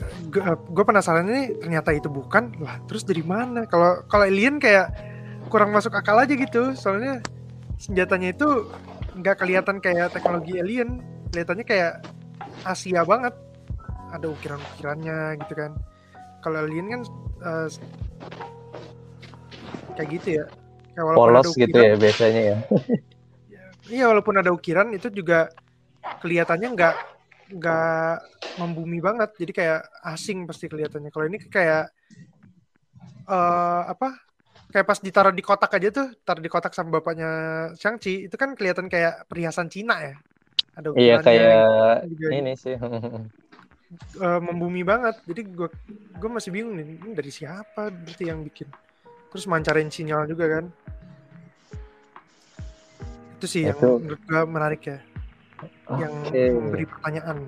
[0.69, 2.79] gue penasaran ini ternyata itu bukan lah.
[2.87, 3.65] Terus dari mana?
[3.65, 4.93] Kalau kalau alien kayak
[5.49, 6.77] kurang masuk akal aja gitu.
[6.77, 7.25] Soalnya
[7.81, 8.69] senjatanya itu
[9.17, 11.01] nggak kelihatan kayak teknologi alien.
[11.33, 11.93] Kelihatannya kayak
[12.63, 13.33] Asia banget.
[14.13, 15.73] Ada ukiran-ukirannya gitu kan.
[16.45, 17.01] Kalau alien kan
[17.43, 17.69] eh,
[19.97, 20.45] kayak gitu ya.
[20.93, 22.57] Kayak walaupun Polos gitu ukiran- ya biasanya ya.
[23.87, 25.47] Iya walaupun ada ukiran itu juga
[26.19, 26.95] kelihatannya nggak
[27.55, 28.15] nggak
[28.59, 29.31] membumi banget.
[29.39, 31.15] Jadi kayak asing pasti kelihatannya.
[31.15, 31.87] Kalau ini kayak
[33.27, 34.11] eh apa
[34.75, 37.31] kayak pas ditaruh di kotak aja tuh taruh di kotak sama bapaknya
[37.79, 40.15] Shang-Chi itu kan kelihatan kayak perhiasan Cina ya.
[40.75, 41.63] Ada Iya kayak
[42.11, 42.75] juga ini sih.
[42.75, 45.15] eh, membumi banget.
[45.31, 45.69] Jadi gue
[46.19, 47.87] gue masih bingung nih ini dari siapa?
[47.95, 48.67] Berarti yang bikin
[49.33, 50.65] terus mancarin sinyal juga kan
[53.37, 54.99] itu sih yang Itu- menurut gue menarik ya
[56.01, 56.43] yang Oke.
[56.53, 57.39] memberi pertanyaan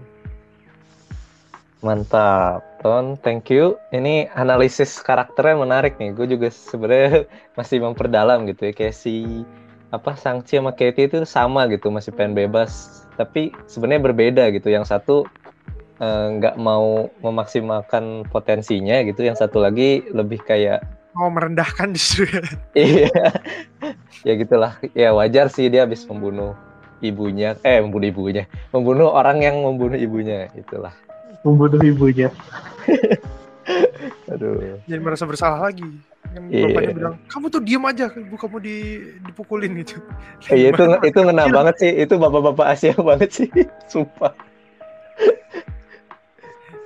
[1.78, 3.14] Mantap, Ton.
[3.22, 3.78] Thank you.
[3.94, 6.10] Ini analisis karakternya menarik nih.
[6.10, 7.22] Gue juga sebenarnya
[7.58, 8.72] masih memperdalam gitu ya.
[8.74, 9.46] Kayak si
[9.94, 13.06] apa Sangchi sama Katie itu sama gitu, masih pengen bebas.
[13.14, 14.74] Tapi sebenarnya berbeda gitu.
[14.74, 15.16] Yang satu
[16.02, 19.22] eh, nggak mau memaksimalkan potensinya gitu.
[19.22, 20.82] Yang satu lagi lebih kayak
[21.18, 22.42] mau merendahkan justru ya.
[22.78, 23.11] iya,
[24.22, 24.78] ya gitulah.
[24.94, 26.54] Ya wajar sih dia habis membunuh
[27.02, 30.46] ibunya, eh membunuh ibunya, membunuh orang yang membunuh ibunya.
[30.54, 30.94] Itulah.
[31.42, 32.31] membunuh ibunya.
[34.33, 34.81] Aduh.
[34.88, 35.85] jadi merasa bersalah lagi
[36.28, 36.72] kan Iya.
[36.72, 38.76] bapaknya bilang kamu tuh diem aja ibu kamu di
[39.24, 39.96] dipukulin gitu
[40.52, 43.48] Iya itu itu ngena banget sih itu bapak-bapak Asia banget sih
[43.88, 44.33] sumpah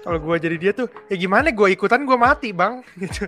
[0.02, 2.82] kalau gue jadi dia tuh ya gimana gue ikutan gue mati bang.
[3.00, 3.26] Gitu.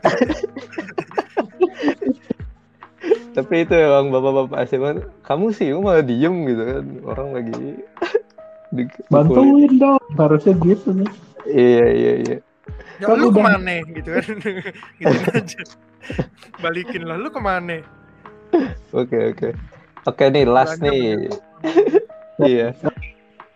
[3.35, 4.91] Tapi itu emang bapak-bapak SMA
[5.27, 6.85] kamu sih malah diem gitu kan.
[7.03, 7.83] Orang lagi
[9.13, 10.03] bantuin dong.
[10.15, 11.11] Harusnya gitu nih.
[11.47, 12.37] Iya iya iya.
[13.03, 14.27] Ya lu ke mana gitu kan.
[15.03, 15.63] Gitu aja.
[16.63, 17.83] Balikin lah lu ke mana?
[18.95, 19.49] Oke oke.
[20.07, 21.27] Oke nih last nih.
[22.43, 22.71] iya.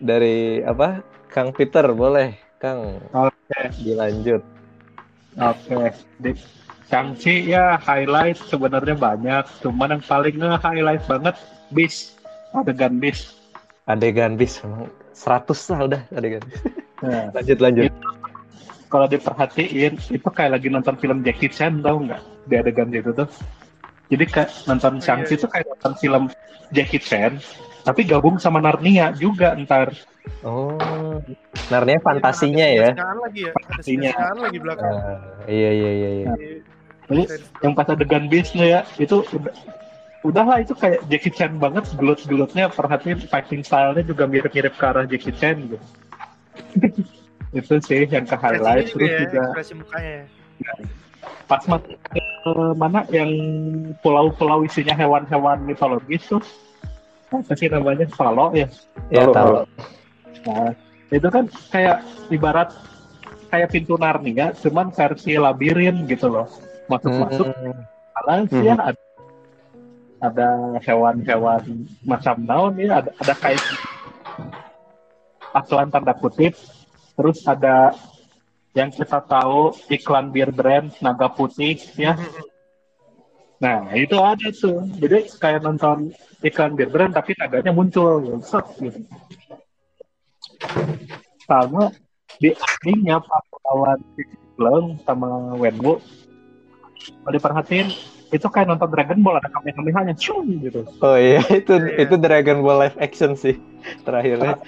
[0.03, 1.03] Dari apa?
[1.29, 3.71] Kang Peter boleh Kang oke okay.
[3.83, 4.43] dilanjut
[5.39, 6.35] oke okay.
[6.89, 11.37] Shang-Chi ya highlight sebenarnya banyak, cuman yang paling nge-highlight banget
[11.69, 12.17] bis,
[12.57, 13.37] adegan bis.
[13.85, 16.41] Adegan bis memang 100 lah udah adegan.
[17.05, 17.93] Nah, lanjut lanjut.
[18.89, 23.29] Kalau diperhatiin itu kayak lagi nonton film Jackie Chan tau nggak di adegan itu tuh.
[24.09, 25.53] Jadi kayak nonton oh, Shang-Chi itu iya.
[25.53, 26.25] kayak nonton film
[26.73, 27.37] Jackie Chan,
[27.87, 29.95] tapi gabung sama Narnia juga ntar.
[30.45, 30.77] Oh,
[31.73, 32.93] Narnia fantasinya ya?
[32.95, 33.53] Lagi ya.
[33.55, 34.11] Fantasinya.
[34.37, 34.95] lagi belakang.
[34.95, 36.11] Uh, iya iya iya.
[36.11, 36.27] iya.
[36.29, 36.37] Nah,
[37.09, 37.25] ini
[37.65, 39.55] yang pas adegan bisnya ya itu udah
[40.27, 45.35] udahlah itu kayak Jackie Chan banget gelut-gelutnya perhatiin fighting stylenya juga mirip-mirip ke arah Jackie
[45.35, 45.79] Chan gitu
[47.59, 49.41] itu sih yang ke highlight terus ya, juga
[49.73, 50.17] mukanya
[50.61, 50.73] ya.
[51.49, 51.63] pas
[52.77, 53.31] mana yang
[54.05, 56.45] pulau-pulau isinya hewan-hewan mitologis tuh
[57.29, 58.07] apa sih namanya?
[58.13, 58.69] Falo ya?
[59.13, 59.29] Ya
[60.47, 60.73] nah
[61.13, 62.73] itu kan kayak ibarat
[63.49, 66.49] kayak pintu Narnia cuman versi labirin gitu loh.
[66.89, 68.49] Masuk-masuk hmm.
[68.53, 68.89] sih ya hmm.
[68.93, 69.03] ada
[70.19, 70.49] ada
[70.83, 73.63] hewan-hewan macam daun ya ada ada kayak
[75.53, 76.57] aklan tanda kutip.
[77.19, 77.93] Terus ada
[78.79, 82.15] yang kita tahu iklan bir brand naga putih ya
[83.59, 86.15] nah itu ada tuh jadi kayak nonton
[86.47, 89.03] iklan bir brand tapi naganya muncul set gitu
[91.49, 91.91] sama
[92.39, 95.99] di akhirnya pas lawan film sama Wenwu
[97.25, 97.89] kalau diperhatiin
[98.29, 100.85] itu kayak nonton Dragon Ball ada kamehameha yang cung gitu.
[101.01, 102.05] Oh iya itu yeah.
[102.05, 103.57] itu Dragon Ball live action sih
[104.07, 104.61] terakhirnya.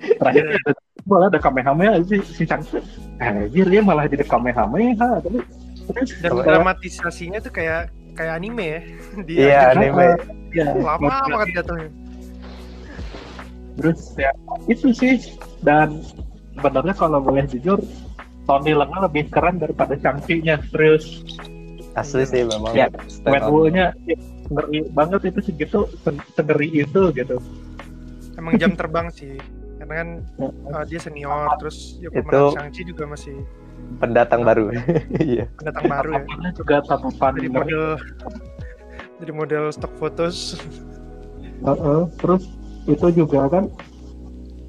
[0.00, 0.72] Terakhirnya ada
[1.04, 2.80] Ball ada kamehameha si si Changsu.
[3.20, 5.40] Anjir dia malah jadi kamehameha tapi
[5.86, 8.80] terus dan dramatisasinya tuh kayak kayak anime ya.
[9.28, 10.06] Dia iya anime.
[10.56, 10.66] Iya.
[10.80, 11.88] Lama banget jatuhnya.
[13.76, 14.32] Terus ya
[14.66, 15.20] itu sih.
[15.60, 16.00] Dan
[16.56, 17.78] sebenarnya kalau boleh jujur
[18.46, 21.22] Tony Lenga lebih keren daripada Changchi-nya serius.
[21.96, 22.76] Asli sih memang.
[22.76, 22.92] Ya
[23.24, 24.16] Wetwool-nya ya,
[24.52, 25.88] ngeri banget itu segitu
[26.36, 27.36] sengeri itu gitu.
[28.36, 29.40] Emang jam terbang sih.
[29.80, 30.08] Karena kan
[30.72, 33.36] uh, dia senior terus ya itu Shang-Chi juga masih
[34.02, 34.72] pendatang baru
[35.22, 37.84] iya pendatang baru ya juga tatapan jadi model
[39.16, 40.60] jadi model stock fotos
[41.64, 42.00] uh -uh.
[42.20, 42.50] terus
[42.86, 43.66] itu juga kan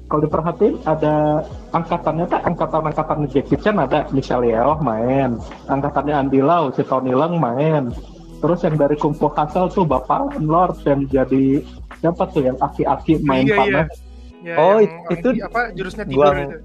[0.08, 1.44] kalau diperhatiin ada
[1.76, 5.36] angkatannya tak angkatan-angkatan Jackie Chan ada Michelle Yeoh main,
[5.68, 7.92] angkatannya Andy Lau, si Tony Leung main.
[8.40, 11.60] Terus yang dari Kung Fu Hustle tuh Bapak Lord yang jadi
[12.00, 13.88] siapa tuh yang aki-aki main iya, panas.
[13.92, 14.06] Iya.
[14.38, 14.78] Ya, oh
[15.12, 16.56] itu apa jurusnya tidur Guang, itu.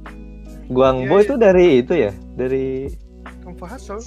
[0.72, 2.88] Guangbo itu dari itu ya dari
[3.44, 4.04] Kung Fu Hustle.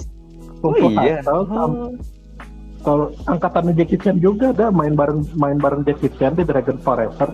[0.61, 1.21] Kung Fu oh, iya.
[1.21, 1.45] Hustle.
[1.53, 1.91] Oh.
[2.85, 7.29] Kalau angkatannya Jackie Chan juga ada main bareng main bareng Jackie Chan di Dragon Forever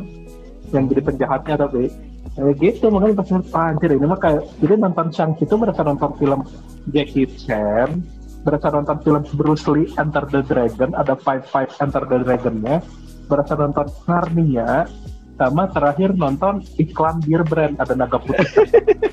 [0.74, 1.94] yang jadi penjahatnya tapi
[2.34, 6.12] kayak gitu makanya pas ah, anjir ini mah kayak jadi nonton Shang itu merasa nonton
[6.18, 6.42] film
[6.90, 8.02] Jackie Chan
[8.42, 12.82] berasa nonton film Bruce Lee Enter the Dragon ada Five Five Enter the Dragonnya
[13.30, 14.90] berasa nonton Narnia
[15.38, 18.42] sama terakhir nonton iklan beer brand ada naga putih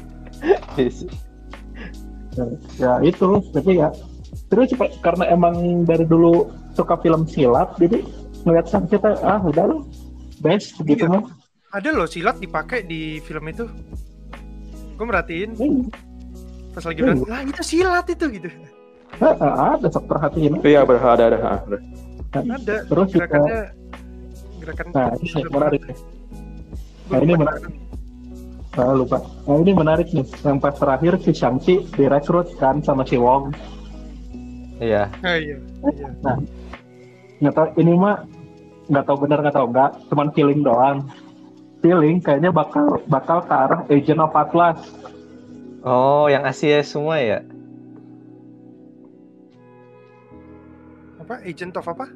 [2.37, 2.45] ya,
[2.79, 3.89] ya itu tapi ya.
[4.51, 8.03] Terus karena emang dari dulu suka film silat jadi
[8.47, 9.81] ngeliat sang kita ah udah loh
[10.41, 11.13] best gitu iya.
[11.13, 11.23] mah
[11.71, 13.67] ada loh silat dipakai di film itu.
[14.99, 15.55] Gue merhatiin.
[15.55, 15.87] Hmm.
[16.71, 17.27] pas lagi hmm.
[17.27, 18.49] lah itu silat itu gitu.
[19.19, 20.63] Ada ada sok perhatiin.
[20.63, 21.39] Iya ada ada ada.
[22.31, 22.77] Ada ada.
[22.87, 23.75] terus gerakannya
[24.61, 25.83] gerakan nah ini menarik.
[27.11, 27.73] nah ini menarik
[28.81, 29.21] Nah, lupa.
[29.45, 30.25] Nah ini menarik nih.
[30.41, 33.53] Yang pas terakhir si Shang-Chi direkrut kan sama si Wong.
[34.81, 35.13] Iya.
[35.21, 35.57] Oh, iya.
[35.93, 36.09] iya.
[36.25, 36.41] Nah,
[37.45, 38.25] nggak tahu ini mah
[38.89, 41.05] nggak tahu benar nggak tahu nggak, cuman feeling doang
[41.81, 44.79] feeling kayaknya bakal bakal ke arah Agent of Atlas.
[45.81, 47.41] Oh, yang Asia semua ya?
[51.25, 51.41] Apa?
[51.41, 52.07] Agent of apa?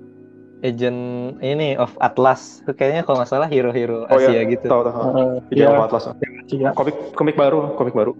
[0.64, 1.00] Agent
[1.44, 2.64] ini of Atlas.
[2.64, 4.48] Kayaknya kalau nggak salah hero-hero oh, Asia iya.
[4.48, 4.64] gitu.
[4.64, 4.96] Tahu tahu.
[4.96, 5.68] Uh, Agent iya.
[5.68, 6.04] of Atlas.
[6.48, 6.70] Iya.
[6.72, 8.12] Komik komik baru, komik baru.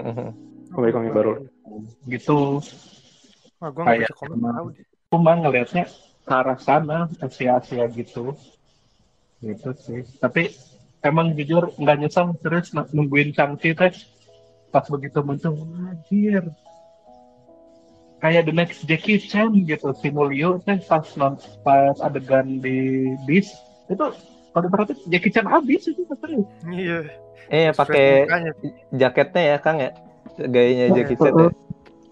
[0.00, 0.30] Uh-huh.
[0.72, 1.32] Komik komik baru.
[2.08, 2.64] Gitu.
[3.60, 4.86] Wah, gua nggak komik tahu deh.
[5.12, 5.84] Cuma ngelihatnya
[6.24, 8.32] ke arah sana Asia-Asia gitu.
[9.44, 10.00] Gitu sih.
[10.16, 10.48] Tapi
[11.04, 13.92] emang jujur nggak nyesel terus nungguin Changchi teh
[14.72, 16.48] pas begitu muncul anjir
[18.22, 21.34] kayak the next Jackie Chan gitu si Mulyo teh pas non
[21.66, 23.50] pas adegan di bis
[23.90, 24.06] itu
[24.54, 26.98] kalau berarti Jackie Chan habis itu katanya Iya.
[27.50, 28.30] Eh pakai
[28.94, 29.90] jaketnya ya Kang ya.
[30.38, 31.50] Gayanya Jackie Chan ya.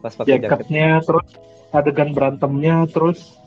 [0.02, 0.50] Pas pakai jaket.
[0.50, 1.28] jaketnya terus
[1.70, 3.38] adegan berantemnya terus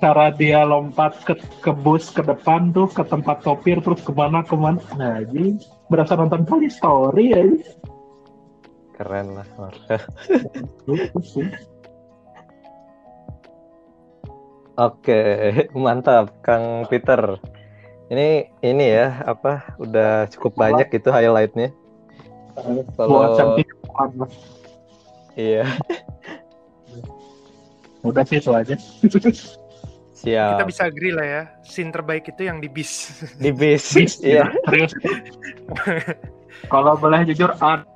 [0.00, 4.40] cara dia lompat ke ke bus ke depan tuh ke tempat sopir terus ke mana
[4.40, 5.60] ke mana nah jadi
[5.92, 7.44] berasa nonton Toy Story ya
[8.96, 9.48] Keren lah
[14.80, 15.20] Oke,
[15.76, 17.36] mantap Kang Peter.
[18.08, 21.70] Ini ini ya apa udah cukup banyak gitu highlightnya.
[22.96, 23.54] buat Kalau
[25.38, 25.62] iya
[28.08, 28.74] udah sih itu aja
[30.20, 31.42] siap Kita bisa agree lah ya.
[31.62, 33.22] Scene terbaik itu yang di bis.
[33.38, 33.94] di bis.
[34.20, 34.50] Iya.
[34.68, 34.92] serius
[36.68, 37.86] kalau boleh jujur art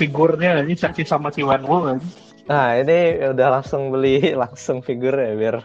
[0.00, 1.98] figurnya ini saksi sama si Wenwu kan.
[2.50, 5.56] Nah ini udah langsung beli langsung figur ya biar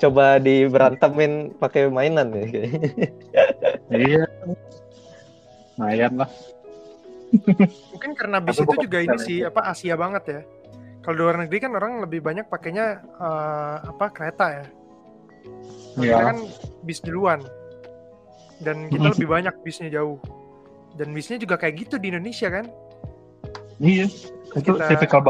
[0.00, 2.44] coba diberantemin pakai mainan ya.
[2.46, 2.88] kayaknya.
[3.90, 4.24] iya
[5.76, 6.30] lumayan lah
[7.94, 10.40] Mungkin karena bis itu juga ini sih apa Asia banget ya.
[11.00, 14.64] Kalau di luar negeri kan orang lebih banyak pakainya eh, apa kereta ya.
[15.94, 16.16] Kita Iya.
[16.26, 16.36] kan
[16.82, 17.40] bis duluan.
[18.58, 19.14] Dan kita Hmm.
[19.14, 20.18] lebih banyak bisnya jauh.
[20.98, 22.66] Dan bisnya juga kayak gitu di Indonesia kan.
[23.78, 25.22] iya itu Kita- tipikal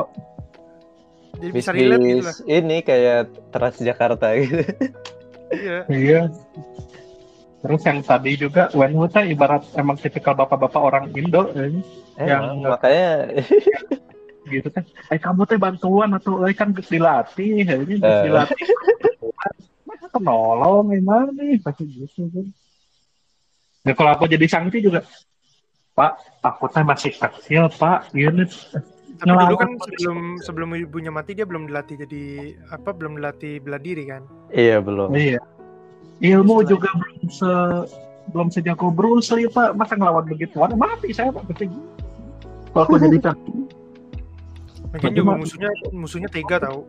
[1.41, 2.35] Jadi bisa relate gitu lah.
[2.37, 4.63] Bis ini kayak Transjakarta gitu.
[5.51, 5.79] Iya.
[5.91, 6.21] iya
[7.61, 11.75] terus yang tadi juga teh ibarat emang tipikal bapak-bapak orang Indo eh,
[12.17, 13.09] Emang, Yang- makanya
[14.47, 18.23] gitu kan eh kamu teh bantuan atau eh kan dilatih eh, ini Eh.
[18.31, 18.63] dilatih
[19.85, 22.47] masa penolong gimana nih pasti gitu kan
[23.83, 25.03] nah kalau aku jadi sangti juga
[25.91, 28.15] Pak, aku teh masih kecil, Pak.
[28.15, 28.47] Gini,
[29.21, 32.25] Tapi dulu kan sebelum sebelum ibunya mati dia belum dilatih jadi
[32.73, 34.25] apa belum dilatih bela diri kan.
[34.49, 35.13] iya belum.
[35.13, 35.41] Iya.
[36.21, 37.53] Ilmu juga belum se
[38.33, 39.77] belum sejago Bruce Lee, Pak.
[39.77, 40.57] Masa ngelawan begitu?
[40.61, 41.49] Wah, mati saya, Pak.
[41.53, 41.69] Gitu.
[42.73, 43.53] Kalau aku jadi sangti.
[44.93, 46.83] Mungkin juga musuhnya musuhnya tega tahu.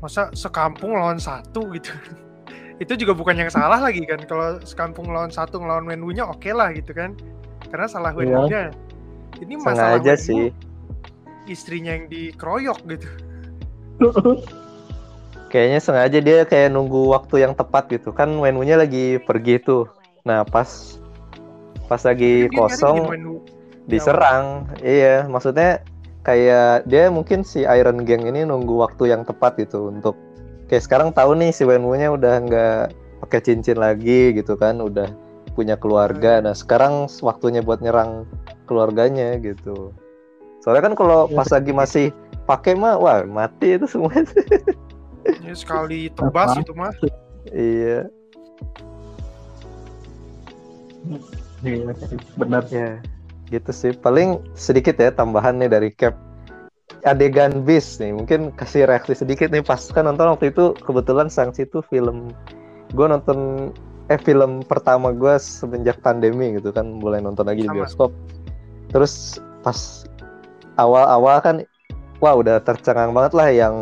[0.00, 1.92] Masa sekampung lawan satu gitu.
[2.82, 4.20] itu juga bukan yang salah lagi kan.
[4.24, 7.14] Kalau sekampung lawan satu ngelawan Wenwu-nya oke lah gitu kan.
[7.70, 8.18] Karena salah Iya.
[8.22, 8.62] Wenwu-nya.
[9.42, 10.44] Ini masalah Sengaja Wenwu, sih.
[11.48, 13.08] Istrinya yang dikeroyok gitu.
[15.54, 18.10] Kayaknya sengaja dia kayak nunggu waktu yang tepat gitu.
[18.10, 19.86] Kan Wenwu-nya lagi pergi tuh.
[20.26, 20.98] Nah, pas
[21.86, 23.06] pas lagi Dia kosong
[23.86, 24.66] diserang.
[24.82, 25.86] Iya, maksudnya
[26.26, 30.18] kayak dia mungkin si Iron Gang ini nunggu waktu yang tepat gitu untuk
[30.66, 32.84] kayak sekarang tahu nih si Wenwu-nya udah nggak
[33.22, 35.06] pakai cincin lagi gitu kan, udah
[35.54, 36.42] punya keluarga.
[36.42, 38.26] Nah, sekarang waktunya buat nyerang
[38.66, 39.94] keluarganya gitu.
[40.64, 42.08] Soalnya kan kalau pas lagi masih
[42.48, 44.16] pakai mah wah mati itu semua.
[45.44, 46.60] Ya, sekali tebas Apa?
[46.64, 46.92] itu mah.
[47.52, 48.08] iya.
[51.64, 51.92] Iya,
[52.40, 52.64] benar.
[52.72, 53.00] Ya,
[53.52, 53.92] gitu sih.
[53.92, 56.16] Paling sedikit ya tambahan nih dari Cap.
[57.04, 61.68] Adegan bis nih, mungkin kasih reaksi sedikit nih pas kan nonton waktu itu kebetulan sanksi
[61.68, 62.32] itu film
[62.96, 63.68] gue nonton
[64.08, 67.76] eh film pertama gue semenjak pandemi gitu kan mulai nonton lagi di Sama.
[67.84, 68.10] bioskop.
[68.92, 70.08] Terus pas
[70.78, 71.56] awal-awal kan
[72.18, 73.76] wah udah tercengang banget lah yang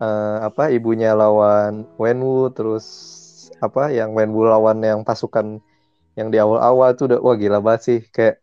[0.00, 2.86] eh, apa ibunya lawan Wenwu terus
[3.60, 5.60] apa yang Wenwu lawan yang pasukan
[6.16, 7.98] yang di awal-awal tuh udah wah gila banget sih.
[8.08, 8.40] Kayak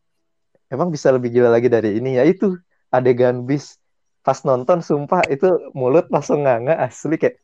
[0.70, 2.22] emang bisa lebih gila lagi dari ini?
[2.22, 2.56] Ya itu
[2.94, 3.82] adegan bis.
[4.24, 7.42] Pas nonton sumpah itu mulut langsung nganga asli kayak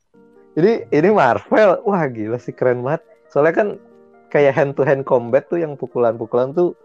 [0.55, 1.81] ini ini Marvel.
[1.83, 3.03] Wah gila sih keren banget.
[3.33, 3.67] Soalnya kan
[4.29, 6.77] kayak hand to hand combat tuh yang pukulan-pukulan tuh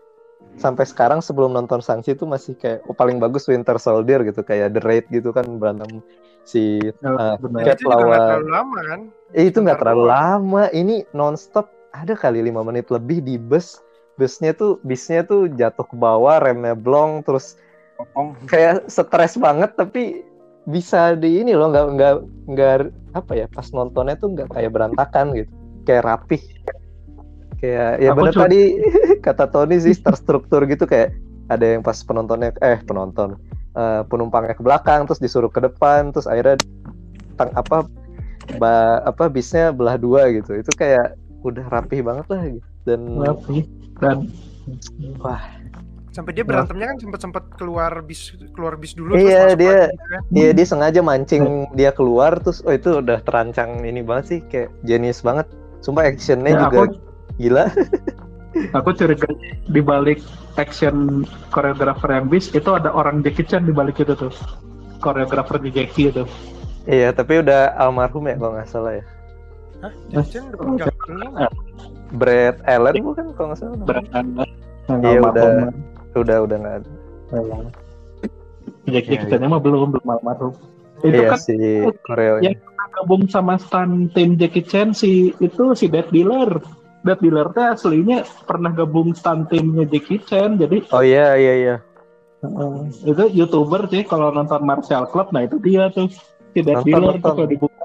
[0.54, 4.72] sampai sekarang sebelum nonton sanksi tuh masih kayak oh, paling bagus Winter Soldier gitu kayak
[4.74, 5.98] The Raid gitu kan berantem
[6.44, 7.34] si Ya, Ah.
[7.40, 9.00] Dan Cap itu lawan- terlalu lama kan.
[9.32, 10.62] Eh, itu nggak terlalu lama.
[10.70, 13.80] Ini nonstop ada kali lima menit lebih di bus.
[14.14, 17.58] Busnya tuh bisnya tuh jatuh ke bawah, remnya blong, terus
[18.46, 20.22] kayak stres banget tapi
[20.64, 22.14] bisa di ini loh nggak nggak
[22.50, 22.74] nggak
[23.12, 25.52] apa ya pas nontonnya tuh nggak kayak berantakan gitu
[25.84, 26.42] kayak rapih
[27.96, 28.60] ya bener cuma- tadi
[29.26, 33.36] kata Tony sih terstruktur gitu kayak ada yang pas penontonnya eh penonton
[33.72, 36.56] eh, penumpangnya ke belakang terus disuruh ke depan terus akhirnya
[37.34, 37.84] tang apa
[38.56, 42.68] ba, apa bisnya belah dua gitu itu kayak udah rapih banget lah gitu.
[42.84, 43.58] dan Rapi.
[43.96, 44.28] Dan
[46.14, 50.22] Sampai dia berantemnya kan sempat-sempat keluar bis keluar bis dulu Iya, masuk dia- lagi kan.
[50.30, 51.44] Iya dia sengaja mancing
[51.74, 55.50] dia keluar terus oh itu udah terancang ini banget sih kayak jenius banget.
[55.82, 56.96] Sumpah actionnya Ya, juga aku
[57.38, 57.66] gila.
[58.78, 59.26] aku curiga
[59.66, 60.22] di balik
[60.54, 64.30] action koreografer yang bis itu ada orang Jackie Chan di balik itu tuh.
[65.02, 66.24] Koreografer di Jackie itu.
[66.86, 69.04] Iya tapi udah almarhum ya kalau nggak salah ya.
[69.82, 69.92] Hah?
[70.12, 71.50] Jackie Chan udah?
[72.14, 73.76] Brad Allen bukan kalau nggak salah.
[73.82, 74.50] Brad Allen.
[75.02, 75.46] Iya udah.
[76.14, 76.90] Udah udah nggak ada.
[78.86, 80.54] Jackie Iya, Chan mah belum belum almarhum.
[81.02, 81.56] Itu iya kan si
[82.06, 82.56] Koreo yang
[82.94, 86.62] gabung sama stan tim Jackie Chan si itu si Dead Dealer
[87.04, 91.76] Dead Dealer teh aslinya pernah gabung stan timnya Jackie Chan jadi oh iya iya iya
[92.42, 96.08] uh, itu youtuber sih kalau nonton Martial Club nah itu dia tuh
[96.56, 97.34] si Dead Nonton, Dealer tuh nonton.
[97.36, 97.84] kalau dibuka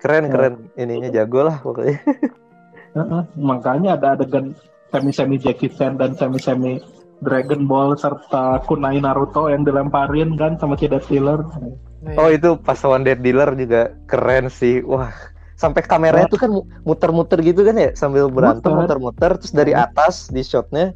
[0.00, 0.32] keren Ya.
[0.32, 2.00] keren ininya jago lah pokoknya
[2.98, 3.22] Uh-uh.
[3.36, 4.56] makanya ada adegan
[4.88, 6.80] semi-semi Jackie Chan dan semi-semi
[7.18, 11.42] Dragon Ball serta kunai Naruto yang dilemparin kan sama si Dead Dealer.
[11.98, 15.10] Nih, oh itu pas lawan Dead Dealer juga keren sih wah
[15.58, 18.94] sampai kameranya tuh kan mu- muter-muter gitu kan ya sambil berantem Muter.
[18.94, 20.94] muter-muter terus dari atas di shotnya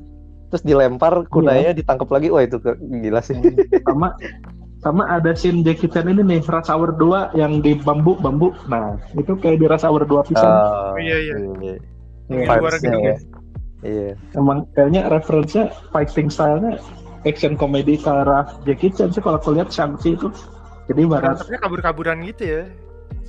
[0.48, 3.34] terus dilempar kunainya ditangkap lagi wah itu ke- gila sih
[3.82, 4.14] sama
[4.78, 8.50] sama ada scene Jackie Chan ini nih Rush Hour 2 yang di bambu bambu.
[8.66, 10.42] Nah, itu kayak di Rush Hour 2 pisan.
[10.42, 11.34] Oh, iya, iya.
[11.38, 11.76] iya.
[12.26, 12.58] Yang Iya.
[12.58, 13.16] luar gitu ya.
[13.86, 14.10] Iya.
[14.34, 16.82] Emang kayaknya referensinya fighting style-nya
[17.22, 20.34] action komedi ke arah Jackie Chan sih kalau aku lihat Shang-Chi itu.
[20.90, 22.62] Jadi barat kabur-kaburan gitu ya.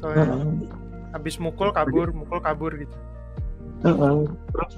[0.01, 0.82] Soalnya Heeh.
[1.13, 2.95] Habis mukul kabur, mukul kabur gitu.
[3.85, 4.17] Heeh.
[4.51, 4.71] Terus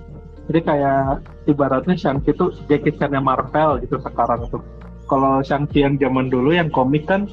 [0.46, 4.62] jadi kayak ibaratnya Shang-Chi itu Jackie Chan yang Marvel gitu sekarang tuh.
[5.10, 7.26] Kalau Shang-Chi yang zaman dulu yang komik kan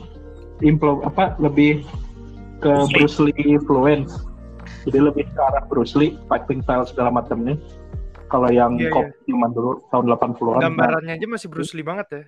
[0.64, 1.84] implo apa lebih
[2.62, 4.22] ke Bruce Lee influence.
[4.86, 7.58] Jadi lebih ke arah Bruce Lee, fighting style segala macamnya.
[8.30, 10.60] Kalau yang Iya, komik zaman dulu tahun 80-an.
[10.62, 12.22] nah, Gambarannya aja masih Bruce Lee banget ya.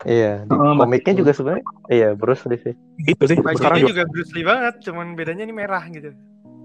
[0.00, 2.74] Iya, di Heeh, komiknya juga sebenarnya iya Bruce Lee sih.
[3.04, 3.36] Gitu sih.
[3.36, 6.16] Bajunya Sekarang juga Bruce Lee banget, cuman bedanya ini merah gitu.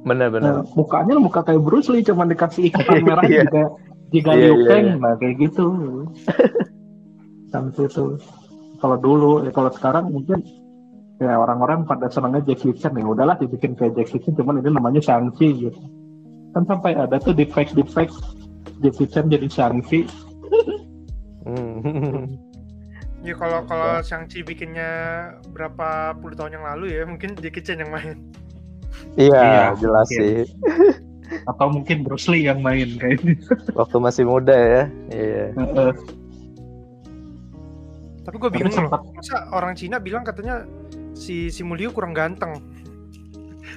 [0.06, 0.62] Benar-benar.
[0.62, 3.44] Nah, mukanya muka kayak Bruce Lee cuman dikasih ikatan merah Iya.
[3.44, 3.64] juga
[4.14, 4.96] juga Iya, Liu iya, Kang iya.
[5.02, 5.66] nah kayak gitu
[7.52, 8.06] Shang-Chi itu
[8.78, 10.40] kalau dulu ya kalau sekarang mungkin
[11.18, 15.02] ya orang-orang pada senangnya Jackie Chan ya udahlah dibikin kayak Jackie Chan cuman ini namanya
[15.02, 15.80] Shang-Chi gitu
[16.54, 18.14] kan sampai ada tuh di fake di fake
[18.80, 20.06] Jackie Chan jadi Shang-Chi
[21.46, 21.82] Hmm.
[23.26, 24.92] Ya kalau kalau Shang-Chi bikinnya
[25.50, 28.22] berapa puluh tahun yang lalu ya, mungkin Jackie Chan yang main.
[29.18, 30.22] Iya, Iya, jelas mungkin.
[30.24, 30.38] sih.
[31.52, 33.36] atau mungkin Bruce Lee yang main kayaknya
[33.80, 34.84] Waktu masih muda ya.
[35.10, 35.46] Iya.
[35.52, 35.92] Heeh.
[38.24, 40.64] Tapi gue Tapi bingung loh, sempat- masa orang Cina bilang katanya
[41.12, 42.62] si si Mulyo kurang ganteng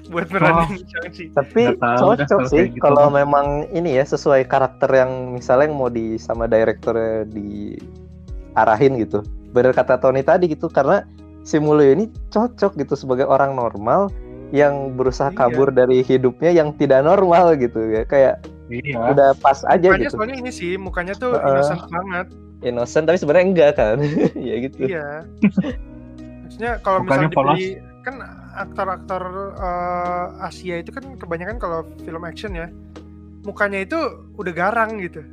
[0.07, 1.35] buat meranin Shang-Chi.
[1.35, 2.81] Tapi tahu cocok kalau sih gitu.
[2.81, 9.21] kalau memang ini ya sesuai karakter yang misalnya yang mau di sama direkturnya diarahin gitu.
[9.59, 11.03] Bener kata Tony tadi gitu karena
[11.43, 14.07] si Mulyo ini cocok gitu sebagai orang normal
[14.49, 15.39] yang berusaha Iya.
[15.45, 18.39] kabur dari hidupnya yang tidak normal gitu ya kayak
[18.71, 21.51] iya udah pas aja Mukanya gitu soalnya ini sih, mukanya tuh Heeh.
[21.51, 22.27] innocent banget.
[22.61, 23.97] innocent tapi sebenarnya enggak kan
[24.49, 25.27] ya gitu Iya.
[26.45, 27.67] Maksudnya kalau misalnya dibeli
[28.01, 28.15] kan
[28.57, 29.23] aktor-aktor
[29.59, 32.71] eh, Asia itu kan kebanyakan kalau film action ya
[33.43, 33.99] mukanya itu
[34.35, 35.25] udah garang gitu.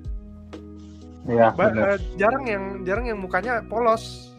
[1.26, 4.32] Iya Ba- benar eh, jarang yang jarang yang mukanya polos.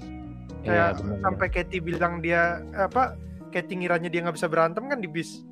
[0.63, 1.19] Iya, Kayak benar.
[1.23, 2.43] sampai Katy bilang dia
[2.75, 3.15] apa
[3.51, 5.43] Katy ngiranya dia nggak bisa berantem kan di bis.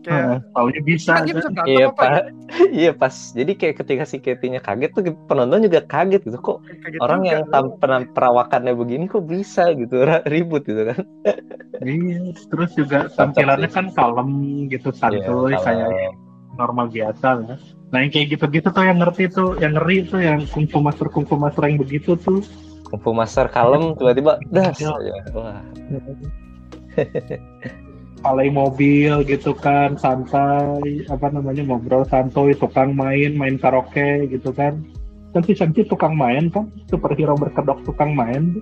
[0.00, 2.24] Kayak Heeh, taunya bisa kan dia bisa berantem iya apa pak
[2.80, 6.72] iya pas jadi kayak ketika si Katie-nya kaget tuh penonton juga kaget gitu kok ya?
[6.80, 7.28] Kaget orang juga.
[7.28, 11.04] yang tam- pernah perawakannya begini kok bisa gitu ribut gitu kan
[11.80, 14.28] Iya, terus juga tampilannya kan kalem
[14.68, 15.88] gitu, santuy, Iya, kayak
[16.60, 17.56] normal biasa ya.
[17.90, 21.40] Nah yang kayak gitu-gitu tuh yang ngerti tuh, yang ngeri tuh yang kungfu master kungfu
[21.40, 22.44] master yang begitu tuh.
[22.90, 24.90] Kungfu Master kalem tiba-tiba das Iya.
[24.98, 25.14] aja.
[25.30, 25.62] Wah,
[28.20, 34.82] Palai mobil gitu kan, santai, apa namanya ngobrol santuy, tukang main, main karaoke gitu kan.
[35.46, 38.58] Si Shang-Chi tukang main kan, superhero berkedok tukang main.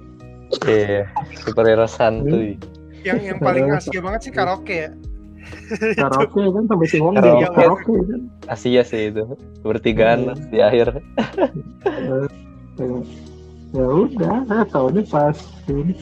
[0.69, 1.09] iya,
[1.43, 2.55] superhero santuy.
[3.03, 4.91] yang yang paling Asia banget sih karaoke ya.
[6.01, 7.45] Karaoke kan sampai si Wong Karaoke.
[7.45, 8.21] jadi karaoke kan.
[8.49, 9.25] Asia sih itu.
[9.63, 10.87] Bertigaan di akhir.
[12.79, 13.03] Eh,
[13.75, 15.35] ya udah saya taunya pas
[15.67, 15.99] ini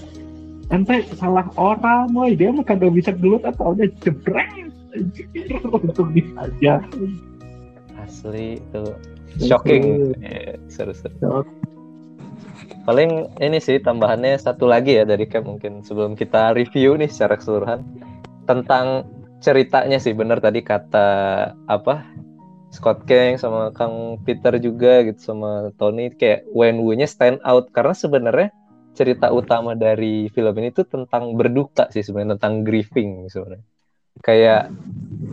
[0.68, 4.44] ente salah orang woi dia mah kagak bisa gelut atau udah jebret
[4.92, 5.24] anjir,
[5.88, 6.84] untuk diajak
[7.96, 8.84] Asli itu
[9.40, 10.14] shocking.
[10.20, 11.42] Iya, seru-seru.
[12.86, 17.34] Paling ini sih tambahannya satu lagi ya dari Cap mungkin sebelum kita review nih secara
[17.34, 17.82] keseluruhan
[18.46, 19.02] tentang
[19.40, 21.08] ceritanya sih bener tadi kata
[21.68, 22.06] apa
[22.76, 27.72] Scott Kang sama Kang Peter juga gitu sama Tony kayak Wenwu-nya stand out.
[27.72, 28.48] Karena sebenarnya
[28.92, 33.64] cerita utama dari film ini tuh tentang berduka sih sebenarnya tentang grieving sebenarnya.
[34.20, 34.72] Kayak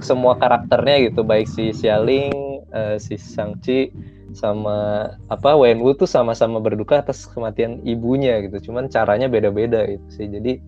[0.04, 2.36] semua karakternya gitu baik si Xialing,
[2.72, 3.92] eh, si Shang-Chi
[4.36, 8.72] sama apa Wenwu tuh sama-sama berduka atas kematian ibunya gitu.
[8.72, 10.28] Cuman caranya beda-beda gitu sih.
[10.32, 10.64] Jadi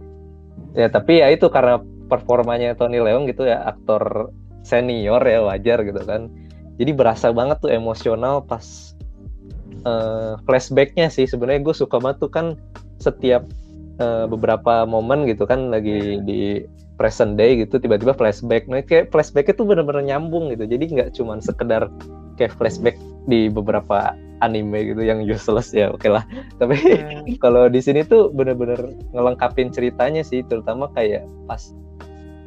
[0.76, 4.30] ya tapi ya itu karena performanya Tony Leung gitu ya aktor
[4.61, 6.30] senior ya wajar gitu kan.
[6.76, 8.93] Jadi berasa banget tuh emosional pas
[9.88, 11.23] uh, flashbacknya sih.
[11.23, 12.59] Sebenarnya gue suka banget tuh kan
[12.99, 13.47] setiap
[14.03, 16.65] uh, beberapa momen gitu kan lagi di
[16.99, 18.67] present day gitu tiba-tiba flashback.
[18.67, 20.67] Nah kayak flashback itu bener-bener nyambung gitu.
[20.67, 21.88] Jadi nggak cuma sekedar
[22.36, 24.13] kayak flashback di beberapa
[24.43, 26.23] anime gitu yang useless ya oke okay lah.
[26.59, 27.38] Tapi hmm.
[27.43, 31.71] kalau di sini tuh bener-bener ngelengkapin ceritanya sih terutama kayak pas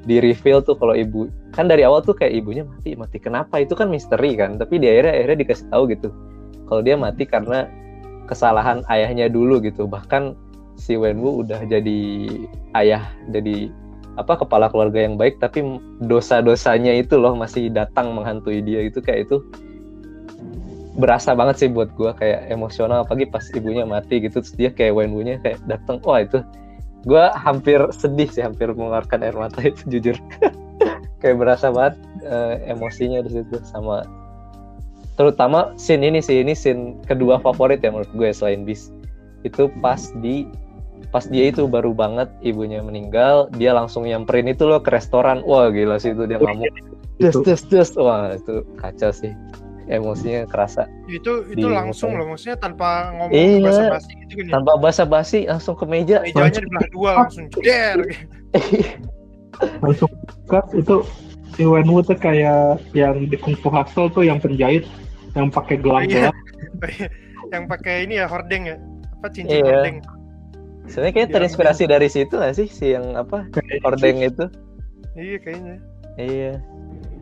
[0.09, 3.61] di reveal tuh kalau ibu kan dari awal tuh kayak ibunya mati mati kenapa?
[3.61, 6.09] Itu kan misteri kan tapi di akhirnya akhirnya dikasih tahu gitu.
[6.69, 7.69] Kalau dia mati karena
[8.29, 9.89] kesalahan ayahnya dulu gitu.
[9.89, 10.37] Bahkan
[10.79, 12.01] si Wenwu udah jadi
[12.77, 13.03] ayah
[13.33, 13.73] jadi
[14.19, 15.63] apa kepala keluarga yang baik tapi
[16.03, 18.85] dosa-dosanya itu loh masih datang menghantui dia.
[18.85, 19.41] Itu kayak itu
[20.99, 24.99] berasa banget sih buat gue kayak emosional pagi pas ibunya mati gitu terus dia kayak
[24.99, 26.43] Wenwu-nya kayak datang wah itu
[27.07, 30.19] gue hampir sedih sih hampir mengeluarkan air mata itu jujur.
[31.23, 31.95] Kayak berasa banget
[32.27, 34.03] uh, emosinya di situ sama
[35.19, 38.91] terutama scene ini sih ini scene kedua favorit ya menurut gue selain bis.
[39.47, 40.51] Itu pas di
[41.15, 45.47] pas dia itu baru banget ibunya meninggal dia langsung nyamperin itu loh ke restoran.
[45.47, 46.71] Wah gila sih itu dia ngamuk.
[47.23, 49.31] Des des des wah itu kacau sih
[49.89, 54.53] emosinya kerasa itu itu langsung loh maksudnya tanpa ngomong iya, basa basi gitu kan ya?
[54.55, 57.99] tanpa basa basi langsung ke meja mejanya dibelah dua langsung jeder
[59.83, 60.11] langsung
[60.47, 60.97] cut itu
[61.57, 64.85] si Wenwu tuh kayak yang di Kung Fu Hustle tuh yang penjahit
[65.35, 66.37] yang pakai gelang-gelang
[67.55, 68.77] yang pakai ini ya hordeng ya
[69.19, 69.83] apa cincin iya.
[69.83, 69.99] hordeng
[70.89, 73.45] Sebenarnya kayaknya terinspirasi ya, dari situ gak sih si yang apa
[73.85, 74.49] hordeng itu?
[75.13, 75.77] Iya kayaknya.
[76.17, 76.53] Iya.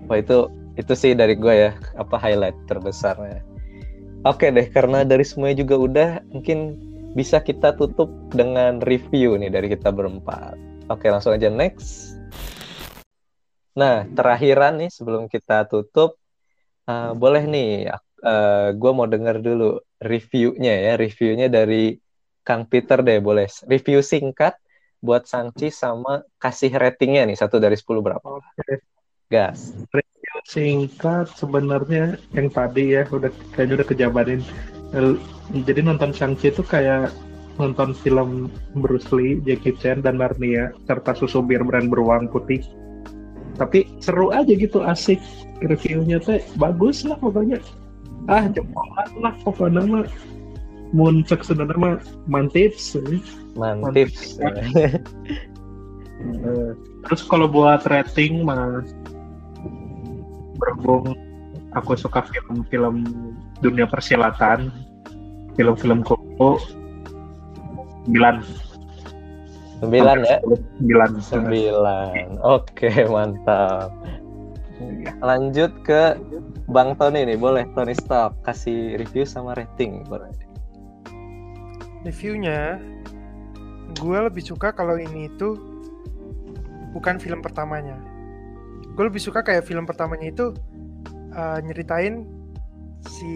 [0.07, 0.39] Wah itu
[0.77, 3.41] itu sih dari gue ya apa highlight terbesarnya.
[4.25, 6.77] Oke deh karena dari semuanya juga udah mungkin
[7.17, 10.57] bisa kita tutup dengan review nih dari kita berempat.
[10.93, 12.21] Oke langsung aja next.
[13.73, 16.21] Nah terakhiran nih sebelum kita tutup
[16.89, 21.97] uh, boleh nih uh, eh, gue mau denger dulu reviewnya ya reviewnya dari
[22.47, 24.55] Kang Peter deh boleh review singkat
[25.03, 28.27] buat Sanchi sama kasih ratingnya nih satu dari sepuluh berapa?
[28.27, 28.83] Oke.
[29.27, 29.75] Gas.
[30.47, 34.43] Singkat sebenarnya yang tadi ya udah kayaknya udah kejabarin.
[35.67, 37.11] Jadi nonton Shang-Chi itu kayak
[37.59, 38.47] nonton film
[38.79, 42.63] Bruce Lee, Jackie Chan, dan Narnia serta susu bir brand beruang putih.
[43.59, 45.19] Tapi seru aja gitu, asik.
[45.65, 47.59] Reviewnya teh bagus lah pokoknya.
[48.31, 50.07] Ah, jempolan lah pokoknya mah
[50.95, 51.97] mun cek sebenarnya mah
[52.31, 52.95] mantips
[53.59, 54.39] mantips
[57.07, 58.87] terus kalau buat rating mah
[60.57, 61.15] berhubung
[61.77, 63.05] aku suka film-film
[63.61, 64.73] dunia persilatan
[65.57, 66.61] film-film koko
[68.05, 68.37] sembilan.
[69.77, 70.39] Sembilan ya?
[70.81, 71.11] Sembilan.
[71.21, 72.41] Sembilan.
[72.41, 73.93] Oke mantap.
[75.25, 76.17] Lanjut ke
[76.69, 80.33] Bang Tony nih boleh Tony Stark kasih review sama rating boleh.
[82.05, 82.81] Reviewnya
[83.97, 85.57] gue lebih suka kalau ini itu
[86.93, 87.97] bukan film pertamanya
[88.97, 90.57] gue lebih suka kayak film pertamanya itu
[91.37, 92.25] uh, nyeritain
[93.05, 93.29] si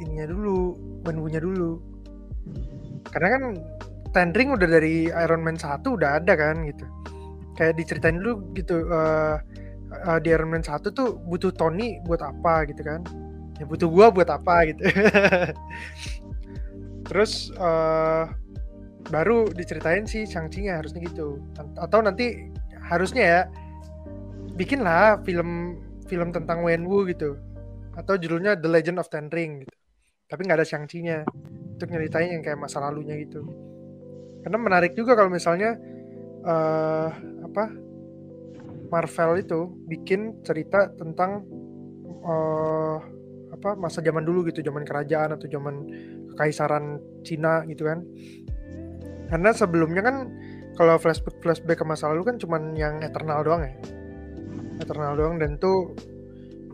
[0.00, 0.74] ininya dulu
[1.04, 1.78] menunya dulu.
[3.12, 3.42] Karena kan
[4.16, 6.88] Ten Ring udah dari Iron Man 1 udah ada kan gitu.
[7.60, 9.36] Kayak diceritain dulu gitu uh,
[10.08, 13.04] uh, di Iron Man 1 tuh butuh Tony buat apa gitu kan.
[13.60, 14.80] Ya butuh gua buat apa gitu.
[17.08, 18.32] Terus uh,
[19.12, 21.44] baru diceritain si Shang-Chi-nya harusnya gitu.
[21.76, 22.50] Atau nanti
[22.88, 23.40] harusnya ya
[24.56, 25.78] bikinlah film
[26.08, 27.36] film tentang Wenwu gitu.
[27.94, 29.74] Atau judulnya The Legend of Ten Ring gitu.
[30.26, 31.28] Tapi nggak ada Shang-Chi-nya.
[31.76, 33.44] Untuk nyeritain yang kayak masa lalunya gitu.
[34.40, 35.76] Karena menarik juga kalau misalnya
[36.46, 37.08] uh,
[37.44, 37.64] apa
[38.86, 41.44] Marvel itu bikin cerita tentang
[42.24, 42.96] uh,
[43.52, 44.64] apa masa zaman dulu gitu.
[44.64, 45.74] Zaman kerajaan atau zaman
[46.32, 48.00] kekaisaran Cina gitu kan.
[49.26, 50.16] Karena sebelumnya kan
[50.76, 53.74] kalau flashback flashback ke masa lalu kan cuman yang eternal doang ya
[54.80, 55.96] eternal doang dan tuh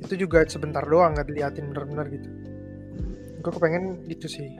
[0.02, 2.28] itu juga sebentar doang nggak diliatin bener-bener gitu
[3.42, 4.54] gue kepengen gitu sih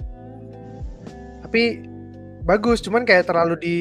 [1.43, 1.83] tapi
[2.43, 3.79] bagus cuman kayak terlalu di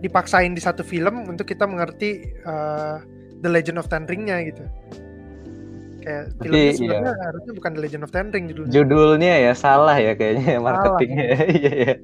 [0.00, 2.98] dipaksain di satu film untuk kita mengerti uh,
[3.40, 4.64] The Legend of Ten Ring-nya gitu
[6.00, 7.24] kayak filmnya sebenarnya iya.
[7.28, 8.72] harusnya bukan The Legend of Ten Ring judulnya.
[8.72, 11.28] Judulnya ya salah ya kayaknya marketingnya.
[11.60, 11.94] Iya iya.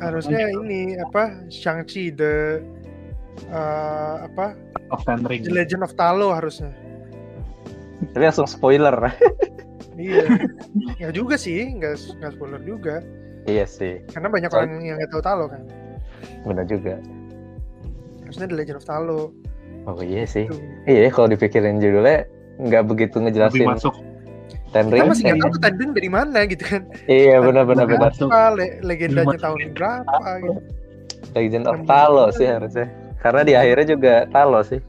[0.00, 2.64] harusnya ini apa Shang-Chi the
[3.48, 4.52] uh, apa
[4.90, 5.40] of Ten Ring.
[5.42, 6.70] The Legend of Talo harusnya.
[8.12, 8.96] Tapi langsung spoiler.
[9.96, 10.24] iya.
[10.98, 13.00] Nggak juga sih, nggak nggak spoiler juga.
[13.44, 15.62] iya sih, Karena banyak Soal- orang yang nggak tahu Talo kan.
[16.44, 17.00] benar juga.
[18.22, 19.20] Maksudnya The Legend of Talo.
[19.88, 20.44] Oh iya sih.
[20.44, 20.60] Gitu.
[20.84, 22.28] Iya, kalau dipikirin judulnya
[22.60, 23.94] nggak begitu lebih ngejelasin masuk
[24.70, 25.08] Ten Kita Rings.
[25.08, 26.82] masih nggak tahu tuh Tanding dari mana gitu kan.
[27.04, 28.12] Iya, benar-benar Lebih benar.
[28.12, 28.28] masuk.
[28.28, 30.60] Apa, le- legendanya tahun berapa gitu.
[31.32, 32.86] Legend of Talo sih harusnya.
[33.20, 34.80] Karena di akhirnya juga Talo sih.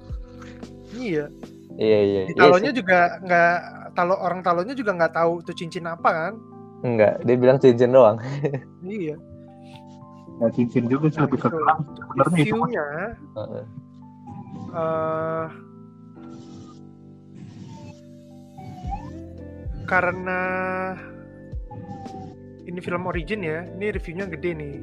[0.95, 1.27] Iya.
[1.75, 2.21] Iya iya.
[2.27, 2.77] Di Iya talonya sih.
[2.79, 3.53] juga nggak
[3.91, 6.33] talo orang talonya juga nggak tahu tuh cincin apa kan.
[6.81, 8.17] Enggak, dia bilang cincin doang.
[8.81, 9.15] Iya.
[10.41, 11.53] ya cincin juga sih lebih ke Itu.
[11.53, 12.49] terang sebenarnya itu.
[12.49, 12.85] Reviewnya
[13.37, 13.63] Heeh.
[14.73, 15.45] eh
[19.85, 20.39] karena
[22.63, 24.75] ini film origin ya, ini reviewnya gede nih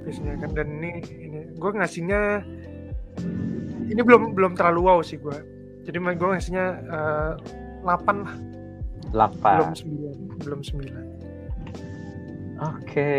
[0.00, 2.20] biasanya kan dan ini ini gue ngasihnya
[3.90, 5.38] ini belum belum terlalu wow sih gue.
[5.84, 7.32] Jadi gue ngasihnya eh,
[7.82, 9.72] 8 lah, belum Delapan.
[9.74, 11.20] 9, belum 9.
[12.60, 13.10] Oke.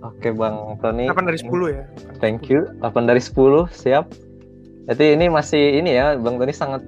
[0.00, 1.10] Oke, Bang Tony.
[1.10, 1.84] 8 dari 10 ya.
[2.22, 2.52] Thank 10.
[2.54, 2.60] you.
[2.80, 4.06] 8 dari 10, siap.
[4.84, 6.80] Jadi ini masih ini ya, Bang Tony sangat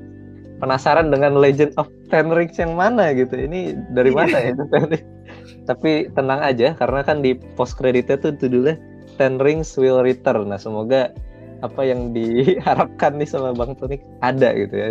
[0.63, 3.35] penasaran dengan Legend of Ten Rings yang mana gitu.
[3.37, 4.17] Ini dari Iya.
[4.17, 5.09] mana ya Ten Rings?
[5.67, 8.79] Tapi tenang aja karena kan di post creditnya tuh judulnya
[9.19, 10.55] Ten Rings Will Return.
[10.55, 11.11] Nah, semoga
[11.65, 14.89] apa yang diharapkan nih sama Bang Tony ada gitu ya.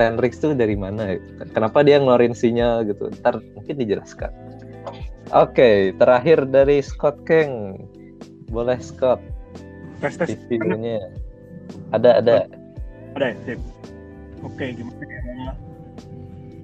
[0.00, 1.20] Ten Rings tuh dari mana?
[1.20, 1.44] gitu.
[1.52, 3.12] Kenapa dia ngeluarin sinyal gitu?
[3.20, 4.32] Ntar mungkin dijelaskan.
[5.36, 7.76] Oke, terakhir dari Scott Kang.
[8.48, 9.20] Boleh Scott
[10.02, 10.34] tes tes.
[11.94, 12.36] Ada ada.
[13.12, 13.60] ada ya sip
[14.42, 15.52] oke gimana ya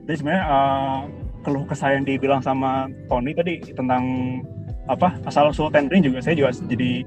[0.09, 0.99] jadi sebenarnya eh,
[1.45, 4.05] keluh kesah yang dibilang sama Tony tadi tentang
[4.89, 7.05] apa asal usul Ten Ring juga saya juga jadi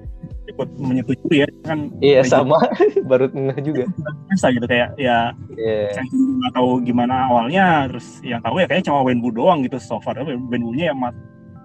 [0.48, 2.58] ikut menyetujui ya kan Iya sama
[3.10, 3.86] baru ngeh juga.
[4.30, 5.92] biasa gitu kayak ya Iya.
[5.92, 9.98] saya nggak tahu gimana awalnya terus yang tahu ya kayaknya cuma Wenwu doang gitu so
[10.00, 11.16] far Wenwu-nya yang mat,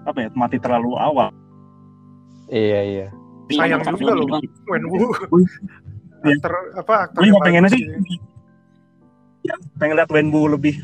[0.04, 1.28] apa ya mati terlalu awal
[2.46, 3.06] Iya iya.
[3.46, 4.26] Sayang Iya, juga loh.
[4.66, 4.98] Wenwu.
[6.24, 6.34] Iya.
[6.38, 7.82] Aktor apa aktor Gue pengennya sih
[9.42, 10.74] ya, pengen lihat Wenwu lebih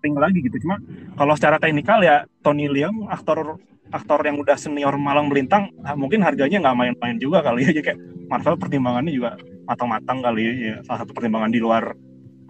[0.00, 0.80] sering lagi gitu cuma
[1.12, 3.60] kalau secara teknikal ya Tony Leung aktor
[3.90, 7.82] aktor yang udah senior malang melintang ah, mungkin harganya nggak main-main juga kali ya Jadi
[7.92, 7.98] kayak
[8.30, 9.30] Marvel pertimbangannya juga
[9.66, 10.52] matang-matang kali ya.
[10.54, 11.94] ya salah satu pertimbangan di luar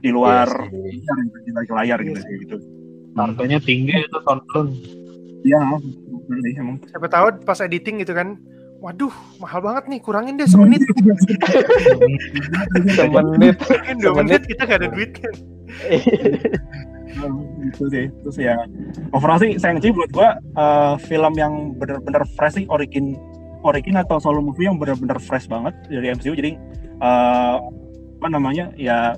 [0.01, 1.01] di luar Iya sih.
[1.53, 2.57] layar, di layar gitu Iya gitu
[3.17, 4.67] harganya tinggi itu tonton
[5.45, 5.61] iya
[6.31, 8.39] sih, emang Siapa tahu pas editing gitu kan.
[8.81, 10.81] Waduh, mahal banget nih, kurangin deh semenit.
[12.97, 13.57] Semenit.
[14.01, 14.17] Dua Semenit.
[14.17, 15.35] menit kita gak ada duit kan.
[17.71, 18.57] Gitu deh terus ya
[19.13, 23.19] overall sih Shang-Chi buat gua eh, film yang bener-bener fresh sih origin
[23.67, 26.55] origin atau solo movie yang bener-bener fresh banget dari MCU jadi
[27.03, 27.55] eh,
[28.21, 29.17] apa namanya ya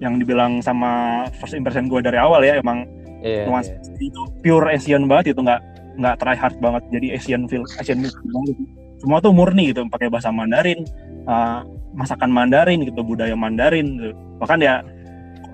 [0.00, 2.84] yang dibilang sama first impression gue dari awal ya emang
[3.22, 3.46] Iya.
[3.46, 4.10] nuansa iya.
[4.10, 5.60] itu pure Asian banget itu nggak
[6.02, 8.64] nggak try hard banget jadi Asian film Asian movie banget gitu.
[8.98, 10.82] semua tuh murni gitu pakai bahasa Mandarin
[11.30, 11.60] eh,
[11.94, 14.14] masakan Mandarin gitu budaya Mandarin gitu.
[14.42, 14.82] bahkan ya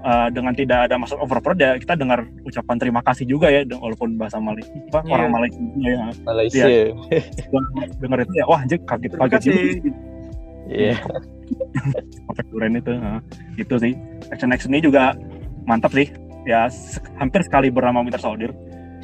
[0.09, 4.17] eh, dengan tidak ada masuk overproud ya kita dengar ucapan terima kasih juga ya walaupun
[4.17, 5.13] bahasa Malaysia apa, Iya.
[5.13, 6.65] orang Malaysia ya Malaysia.
[8.01, 9.93] dengar itu ya wah anjir kaget kaget juga sih.
[10.69, 10.97] Iya.
[12.29, 13.21] Efek duren itu nah,
[13.57, 13.93] itu sih
[14.29, 15.17] action action ini juga
[15.65, 16.09] mantap sih
[16.45, 18.53] ya se- hampir sekali bernama Winter Soldier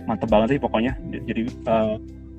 [0.05, 0.93] mantap banget sih pokoknya
[1.25, 1.95] jadi eh,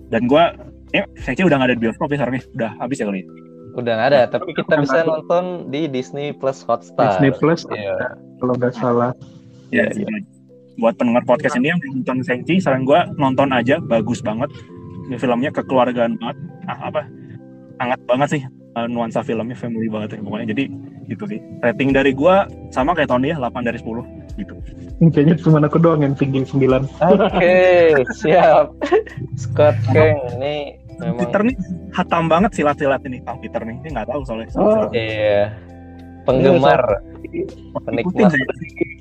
[0.09, 0.53] dan gua
[0.93, 3.27] ya saya udah nggak ada di bioskop ya sekarang ya udah habis ya kali ya?
[3.75, 7.19] Udah nggak ada, tapi kita bisa nonton di Disney Plus Hotstar.
[7.19, 8.15] Disney Plus Iya.
[8.39, 9.11] Kalau nggak salah.
[9.73, 10.07] Iya, Ya,
[10.75, 14.51] buat pendengar podcast ini yang nonton Shang-Chi saran gua nonton aja bagus banget.
[15.07, 16.37] Ini filmnya kekeluargaan banget.
[16.67, 17.01] Ah, apa?
[17.79, 20.47] Hangat banget sih eh, nuansa filmnya family banget ya pokoknya.
[20.51, 20.63] Jadi
[21.07, 21.39] gitu sih.
[21.63, 24.03] Rating dari gua sama kayak Tony ya 8 dari 10
[24.35, 24.53] gitu.
[25.11, 27.59] Kayaknya cuma aku doang yang tinggi 9 Oke,
[28.19, 28.75] siap.
[29.39, 31.55] Scott Kang ini memang Peter nih
[31.95, 33.23] hatam banget silat-silat ini.
[33.23, 34.47] Kang Peter nih ini nggak tahu soalnya.
[34.59, 34.87] Oh.
[34.91, 35.51] iya
[36.25, 36.81] penggemar
[37.25, 37.45] ikutin
[37.85, 38.31] penikmat.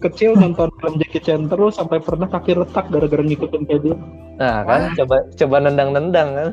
[0.01, 3.97] kecil nonton film Jackie Chan terus sampai pernah kaki retak gara-gara ngikutin kayak dia
[4.35, 6.49] Nah, kan coba coba nendang-nendang kan.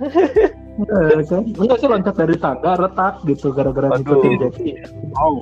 [0.86, 1.42] Eh, kan?
[1.58, 4.76] enggak sih loncat dari tangga retak gitu gara-gara ngikutin Jackie
[5.12, 5.42] wow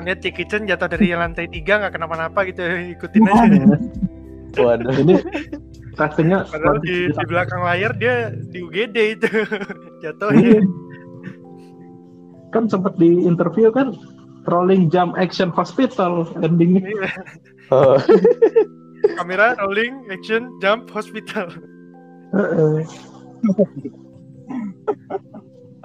[0.00, 2.62] Lihat Jackie Chan jatuh dari lantai tiga nggak kenapa-napa gitu,
[2.96, 3.76] ikutin aja.
[4.56, 4.96] Waduh.
[4.96, 5.14] ini
[5.94, 9.28] rasanya Padahal di, di belakang layar dia di UGD itu
[10.02, 10.58] jatuh Iya.
[10.58, 10.60] ya.
[12.50, 13.94] Kan sempat di interview kan
[14.48, 17.10] rolling jump action hospital endingnya.
[17.70, 17.94] Oh,
[19.14, 21.54] Kamera rolling, action, jump, hospital.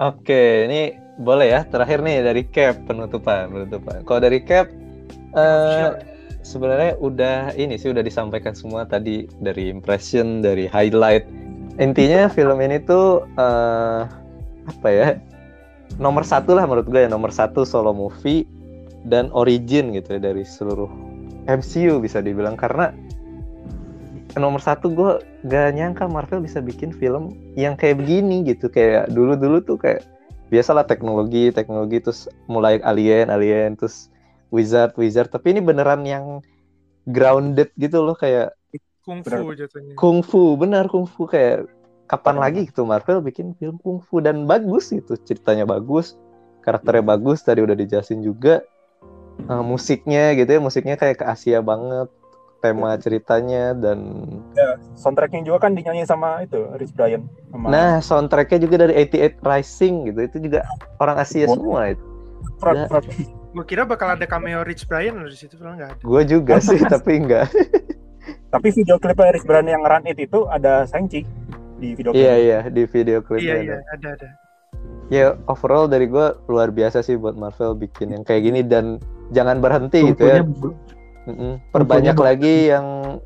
[0.02, 4.02] Oke, ini boleh ya terakhir nih dari Cap penutupan penutupan.
[4.02, 4.66] Kalau dari Cap
[5.38, 5.88] eh,
[6.44, 11.26] sebenarnya udah ini sih udah disampaikan semua tadi dari impression, dari highlight.
[11.76, 14.08] Intinya film ini tuh uh,
[14.68, 15.18] apa ya?
[15.96, 18.44] Nomor satu lah menurut gue ya nomor satu solo movie
[19.06, 20.90] dan origin gitu ya dari seluruh
[21.46, 22.58] MCU bisa dibilang.
[22.58, 22.92] Karena
[24.36, 28.68] nomor satu gue gak nyangka Marvel bisa bikin film yang kayak begini gitu.
[28.68, 30.04] Kayak dulu dulu tuh kayak
[30.52, 34.12] biasalah teknologi teknologi terus mulai alien alien terus
[34.52, 35.32] wizard wizard.
[35.32, 36.44] Tapi ini beneran yang
[37.06, 38.52] grounded gitu loh kayak
[39.06, 39.94] kungfu jatuhnya.
[39.94, 41.70] Kungfu benar kungfu kayak
[42.06, 46.14] kapan lagi gitu Marvel bikin film kungfu dan bagus gitu ceritanya bagus
[46.66, 48.66] karakternya bagus tadi udah dijelasin juga.
[49.46, 52.08] Uh, musiknya gitu ya musiknya kayak ke Asia banget
[52.64, 54.24] tema ceritanya dan
[54.56, 57.68] ya, soundtracknya juga kan dinyanyi sama itu Rich Brian sama...
[57.68, 60.64] nah soundtracknya juga dari 88 Rising gitu itu juga
[61.04, 61.52] orang Asia oh.
[61.52, 62.00] semua itu.
[62.64, 62.88] Ya.
[63.52, 66.00] gue kira bakal ada cameo Rich Brian di situ nggak ada.
[66.00, 67.52] Gue juga sih tapi enggak
[68.56, 71.45] tapi video klip Rich Brian yang Run It itu ada Shang-Chi
[71.76, 74.28] di video klip iya iya di video klip iya iya ada ada
[75.10, 78.98] ya overall dari gue luar biasa sih buat Marvel bikin yang kayak gini dan
[79.30, 80.42] jangan berhenti gitu ya.
[81.74, 83.18] Perbanyak lagi yang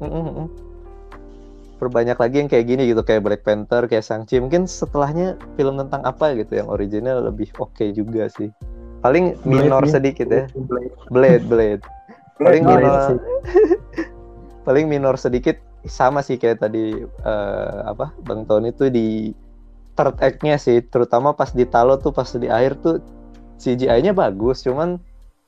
[1.80, 4.40] perbanyak lagi yang kayak gini gitu kayak Black Panther, kayak Shang-Chi.
[4.40, 8.53] Mungkin setelahnya film tentang apa gitu yang original lebih oke okay juga sih.
[9.01, 10.44] Paling minor Blade, sedikit ya.
[10.68, 11.44] Blade, Blade.
[11.48, 11.84] Blade.
[12.40, 12.92] Paling minor
[14.68, 15.57] paling minor sedikit
[15.89, 19.33] sama sih kayak tadi uh, apa Bang Tony tuh di
[19.97, 23.01] third act-nya sih, terutama pas di Talo tuh pas di akhir tuh
[23.61, 24.97] CGI-nya bagus, cuman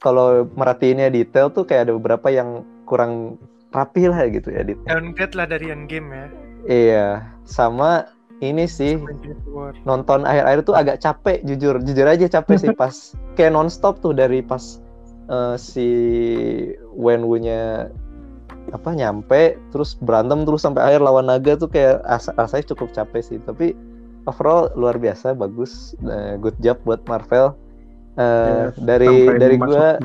[0.03, 3.41] kalau merhatiinnya detail tuh kayak ada beberapa yang kurang
[3.73, 4.89] rapi lah gitu ya detail.
[4.89, 6.27] Downgrade lah dari Endgame ya.
[6.63, 7.09] Iya,
[7.49, 8.07] sama
[8.43, 8.99] ini sih
[9.87, 14.43] nonton akhir-akhir tuh agak capek jujur jujur aja capek sih pas kayak nonstop tuh dari
[14.43, 14.83] pas
[15.31, 15.87] uh, si
[16.93, 17.89] Wenwu-nya
[18.73, 23.23] apa nyampe terus berantem terus sampai akhir lawan naga tuh kayak asa rasanya cukup capek
[23.23, 23.39] sih.
[23.45, 23.77] Tapi
[24.25, 27.55] overall luar biasa bagus uh, good job buat Marvel.
[28.13, 29.97] Uh, dari dari gua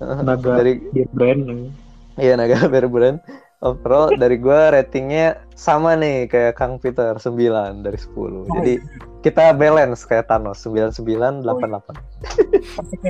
[0.00, 0.80] uh, naga dari
[1.12, 1.68] brand
[2.16, 3.20] iya naga bear brand
[3.60, 7.36] overall dari gua ratingnya sama nih kayak Kang Peter 9
[7.84, 8.80] dari 10 oh, jadi
[9.20, 11.80] kita balance kayak Thanos 99 88 oh,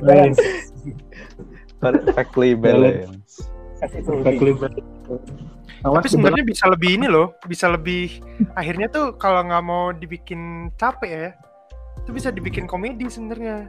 [0.02, 0.42] balance.
[1.80, 3.46] Perfectly balance
[3.80, 4.90] balance
[5.80, 8.20] tapi sebenarnya bisa lebih ini loh, bisa lebih
[8.52, 11.28] akhirnya tuh kalau nggak mau dibikin capek ya,
[12.04, 13.64] itu bisa dibikin komedi sebenarnya.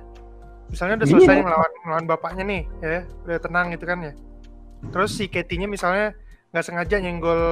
[0.68, 1.14] Misalnya udah iya.
[1.16, 4.14] selesai melawan melawan bapaknya nih ya udah tenang gitu kan ya.
[4.92, 6.12] Terus si Katie-nya misalnya
[6.52, 7.44] nggak sengaja nyenggol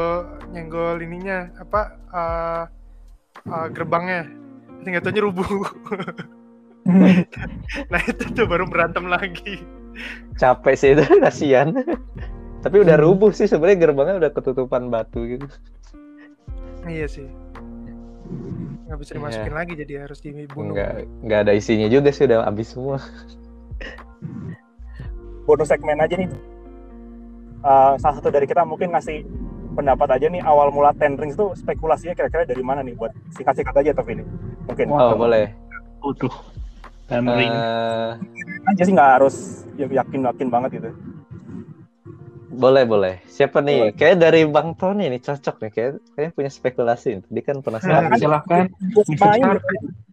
[0.52, 1.82] nyenggol ininya apa
[2.12, 2.64] uh,
[3.48, 4.28] uh, gerbangnya.
[4.84, 5.48] Nggak tahu rubuh.
[6.90, 9.62] Nah itu tuh baru berantem lagi.
[10.42, 11.70] Capek sih itu kasihan
[12.60, 13.06] tapi udah hmm.
[13.08, 15.48] rubuh sih sebenarnya gerbangnya udah ketutupan batu gitu.
[16.84, 17.28] Iya sih.
[18.88, 19.60] Nggak bisa dimasukin yeah.
[19.64, 20.94] lagi jadi harus dibunuh nggak
[21.24, 23.00] nggak ada isinya juga sih udah habis semua.
[25.48, 26.30] Bonus segmen aja nih.
[27.60, 29.24] Uh, salah satu dari kita mungkin ngasih
[29.76, 33.76] pendapat aja nih awal mula Ten Rings tuh spekulasinya kira-kira dari mana nih buat singkat-singkat
[33.76, 34.24] aja tapi ini
[34.68, 34.92] mungkin.
[34.92, 35.52] Oh boleh.
[36.04, 36.32] Utuh
[37.08, 37.56] Ten Rings.
[37.56, 38.20] Uh...
[38.68, 40.92] aja sih nggak harus yakin yakin banget gitu
[42.60, 43.14] boleh, boleh.
[43.26, 43.96] Siapa nih?
[43.96, 45.72] Kayak dari Bang Tony nih cocok nih.
[45.72, 47.10] Kayak kayaknya punya spekulasi.
[47.24, 48.12] Tadi kan penasaran.
[48.12, 48.68] Nah, silahkan.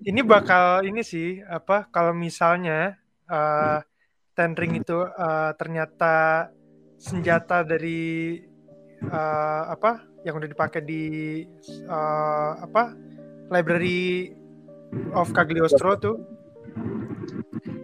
[0.07, 2.95] Ini bakal ini sih apa kalau misalnya
[3.27, 3.83] uh,
[4.39, 6.49] Ten Ring itu uh, ternyata
[6.97, 8.39] senjata dari
[9.11, 11.05] uh, apa yang udah dipakai di
[11.91, 12.95] uh, apa
[13.51, 14.33] library
[15.13, 16.17] of Cagliostro tuh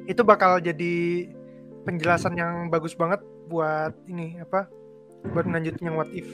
[0.07, 1.27] itu bakal jadi
[1.87, 4.65] penjelasan yang bagus banget buat ini apa
[5.31, 6.27] buat melanjutin yang what if.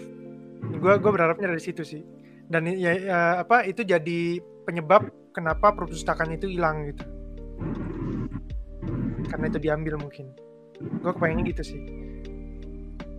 [0.63, 2.03] Gue gue berharapnya dari situ sih.
[2.49, 7.05] Dan ya, ya apa itu jadi penyebab kenapa perpustakaan itu hilang gitu.
[9.29, 10.33] Karena itu diambil mungkin.
[10.79, 11.81] Gue kepengen gitu sih.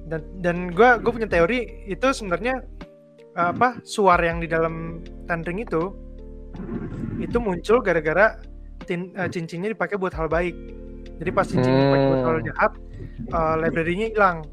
[0.09, 2.65] Dan dan gue gue punya teori itu sebenarnya
[3.37, 5.93] apa suara yang di dalam tandring itu
[7.21, 8.35] itu muncul gara-gara
[8.89, 10.55] uh, cincinnya dipakai buat hal baik.
[11.19, 11.81] Jadi pas cincin hmm.
[11.87, 12.47] dipakai buat hal hmm.
[12.49, 12.71] jahat
[13.31, 14.45] uh, library-nya hilang.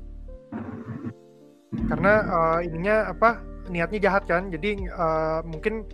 [1.87, 4.51] Karena uh, ininya apa niatnya jahat kan.
[4.51, 5.87] Jadi uh, mungkin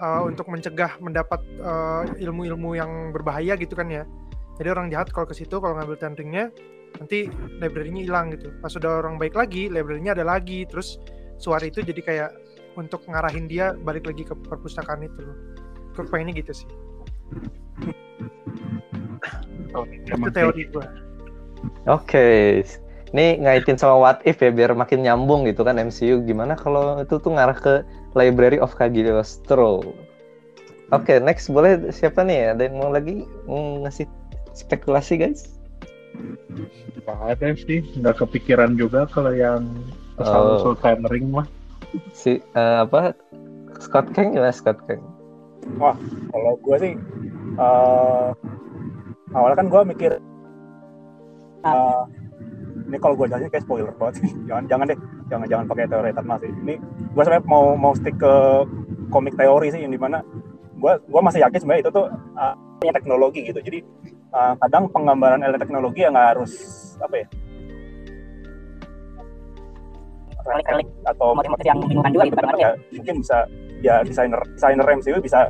[0.00, 1.40] uh, untuk mencegah mendapat
[2.20, 4.04] ilmu ilmu-ilmu yang berbahaya gitu kan ya.
[4.60, 6.52] Jadi orang jahat kalau ke situ kalau ngambil tendringnya
[7.00, 8.52] nanti library-nya hilang gitu.
[8.60, 10.68] Pas sudah orang baik lagi library-nya ada lagi.
[10.68, 11.00] Terus
[11.40, 12.30] suara itu jadi kayak
[12.76, 15.36] untuk ngarahin dia balik lagi ke perpustakaan itu loh.
[16.00, 16.68] Pengennya gitu sih.
[19.76, 21.09] Oh, itu teori gue
[21.88, 22.60] Oke,
[23.10, 26.22] Ini ngaitin sama What If ya biar makin nyambung gitu kan MCU.
[26.22, 27.82] Gimana kalau itu tuh ngarah ke
[28.14, 29.82] Library of Cagliostro.
[29.82, 32.54] Oke, okay, next boleh siapa nih?
[32.54, 34.06] Ada yang mau lagi ngasih
[34.54, 35.58] spekulasi guys?
[37.02, 39.66] Gak ada sih, nggak kepikiran juga kalau yang
[40.22, 41.06] asal oh.
[41.10, 41.46] Ring mah.
[42.14, 43.14] Si uh, apa?
[43.82, 45.02] Scott Kang ya Scott Kang.
[45.78, 45.98] Wah,
[46.30, 46.94] kalau gue sih
[47.58, 48.30] uh,
[49.34, 50.12] awalnya kan gue mikir
[51.64, 52.04] uh,
[52.90, 54.30] ini kalau gue jelasin kayak spoiler banget sih.
[54.48, 54.98] Jangan jangan deh.
[55.30, 56.50] Jangan jangan pakai teori eternal sih.
[56.50, 56.74] Ini
[57.14, 58.34] gue sebenarnya mau mau stick ke
[59.10, 60.22] komik teori sih yang di mana
[60.80, 63.60] gue gue masih yakin sebenarnya itu tuh uh, teknologi gitu.
[63.62, 63.78] Jadi
[64.34, 66.52] uh, kadang penggambaran elemen teknologi yang harus
[66.98, 67.26] apa ya
[71.06, 72.72] atau motif-motif yang membingungkan juga gitu kan ya?
[72.96, 73.38] mungkin bisa
[73.80, 75.48] ya desainer desainer MCU bisa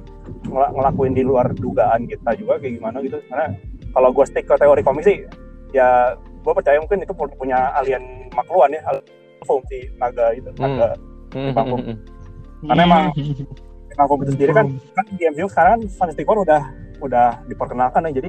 [0.51, 3.19] ngelakuin di luar dugaan kita juga kayak gimana gitu.
[3.31, 3.55] Karena
[3.91, 5.25] kalau gue stick ke teori komik sih
[5.71, 8.81] ya gue percaya mungkin itu punya alien makluan ya
[9.45, 10.61] fungsi naga itu hmm.
[10.61, 10.89] naga
[11.35, 11.53] hmm.
[11.53, 11.97] hmm, hmm.
[12.69, 13.05] karena emang
[13.95, 14.67] emang itu sendiri kan
[14.97, 16.63] kan di MCU sekarang Fantastic Four udah
[17.01, 18.29] udah diperkenalkan ya jadi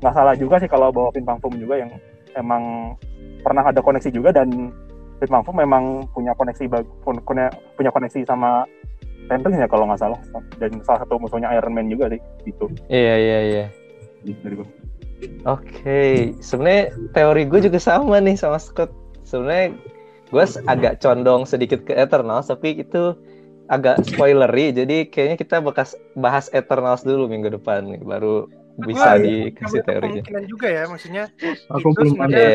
[0.00, 1.92] nggak salah juga sih kalau bawa Pin Pang juga yang
[2.36, 2.94] emang
[3.44, 4.72] pernah ada koneksi juga dan
[5.20, 6.64] Pin Pang memang punya koneksi
[7.04, 8.64] punya punya koneksi sama
[9.30, 10.18] Tenteng ya kalau nggak salah
[10.58, 13.66] dan salah satu musuhnya Iron Man juga sih gitu iya iya iya
[14.26, 14.66] gitu
[15.44, 16.36] okay.
[16.40, 18.92] sebenarnya teori gue juga sama nih sama Scott.
[19.24, 19.76] Sebenarnya
[20.30, 23.14] gue agak condong sedikit ke Eternals, tapi itu
[23.70, 24.74] agak spoilery.
[24.74, 28.50] Jadi kayaknya kita bekas bahas Eternals dulu minggu depan nih, baru
[28.80, 30.22] bisa dikasih teorinya.
[30.24, 31.24] Kemungkinan juga ya, maksudnya
[31.68, 32.46] aku belum ada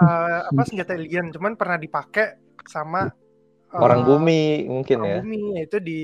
[0.00, 2.36] uh, apa senjata alien, cuman pernah dipakai
[2.66, 3.08] sama
[3.72, 5.18] uh, orang bumi mungkin orang ya.
[5.22, 6.00] Bumi itu di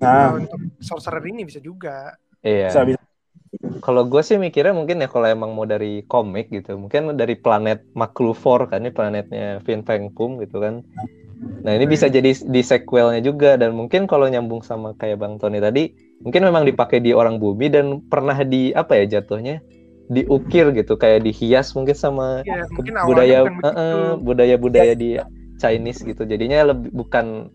[0.00, 0.32] nah.
[0.32, 2.16] uh, untuk sorcerer ini bisa juga.
[2.40, 2.70] Iya.
[2.72, 3.00] Bisa, bisa
[3.80, 7.84] kalau gue sih mikirnya mungkin ya kalau emang mau dari komik gitu, mungkin dari planet
[7.94, 10.82] Maklufor kan ini planetnya Vin Fang Pum gitu kan.
[11.36, 15.60] Nah ini bisa jadi di sequelnya juga dan mungkin kalau nyambung sama kayak Bang Tony
[15.60, 15.92] tadi,
[16.24, 19.60] mungkin memang dipakai di orang bumi dan pernah di apa ya jatuhnya
[20.06, 25.20] diukir gitu kayak dihias mungkin sama ya, mungkin budaya uh, budaya budaya di
[25.60, 26.24] Chinese gitu.
[26.24, 27.52] Jadinya lebih bukan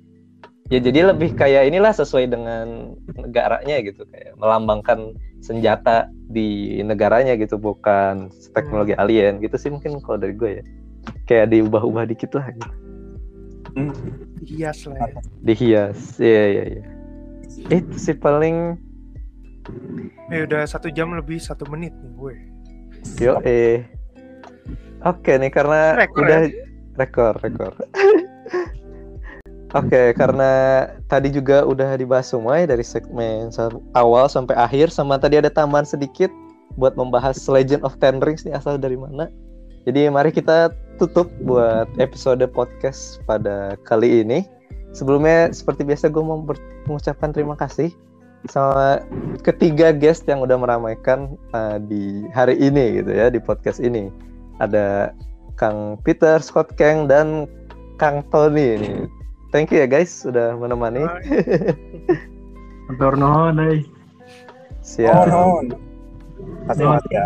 [0.72, 5.14] ya jadi lebih kayak inilah sesuai dengan negaranya gitu kayak melambangkan
[5.44, 9.04] senjata di negaranya gitu bukan teknologi hmm.
[9.04, 10.64] alien gitu sih mungkin kalau dari gue ya
[11.28, 12.72] kayak diubah-ubah dikit lah gitu.
[13.72, 13.96] Hmm.
[14.42, 15.22] Dihias lah ya.
[15.42, 16.84] Dihias, iya iya iya.
[17.72, 18.76] Itu sih paling.
[20.34, 22.36] Eh udah satu jam lebih satu menit nih gue.
[23.22, 23.88] Yo eh.
[25.02, 26.66] Oke nih karena rekor, udah ya?
[27.00, 27.74] rekor rekor.
[29.72, 33.48] Oke, okay, karena tadi juga udah dibahas semua ya dari segmen
[33.96, 36.28] awal sampai akhir sama tadi ada tambahan sedikit
[36.76, 39.32] buat membahas Legend of Ten Rings nih asal dari mana.
[39.88, 44.44] Jadi mari kita tutup buat episode podcast pada kali ini.
[44.92, 46.44] Sebelumnya seperti biasa gue mau
[46.92, 47.96] mengucapkan terima kasih
[48.52, 49.00] sama
[49.40, 54.12] ketiga guest yang udah meramaikan uh, di hari ini gitu ya di podcast ini.
[54.60, 55.16] Ada
[55.56, 57.48] Kang Peter, Scott Kang dan
[57.96, 59.21] Kang Tony ini
[59.52, 61.04] thank you ya guys sudah menemani.
[62.92, 63.80] Matur nuhun euy.
[64.82, 65.30] Siap.
[65.32, 65.62] Oh,
[67.08, 67.26] ya.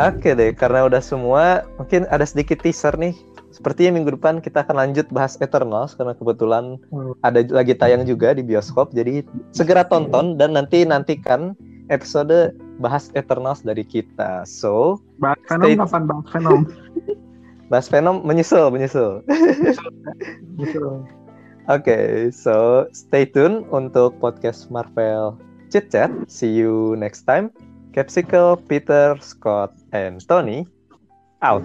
[0.00, 3.14] Oke deh, karena udah semua, mungkin ada sedikit teaser nih.
[3.50, 7.18] Sepertinya minggu depan kita akan lanjut bahas Eternals karena kebetulan hmm.
[7.26, 8.94] ada lagi tayang juga di bioskop.
[8.94, 11.58] Jadi segera tonton dan nanti nantikan
[11.90, 14.46] episode bahas Eternals dari kita.
[14.46, 16.60] So, bahas Venom kapan bahas Venom?
[17.70, 19.22] Bahas Venom menyusul, menyusul.
[21.70, 25.38] Oke, okay, so stay tune untuk podcast Marvel
[25.70, 26.10] Chit Chat.
[26.26, 27.54] See you next time.
[27.94, 30.66] Capsicle, Peter, Scott, and Tony
[31.46, 31.62] out.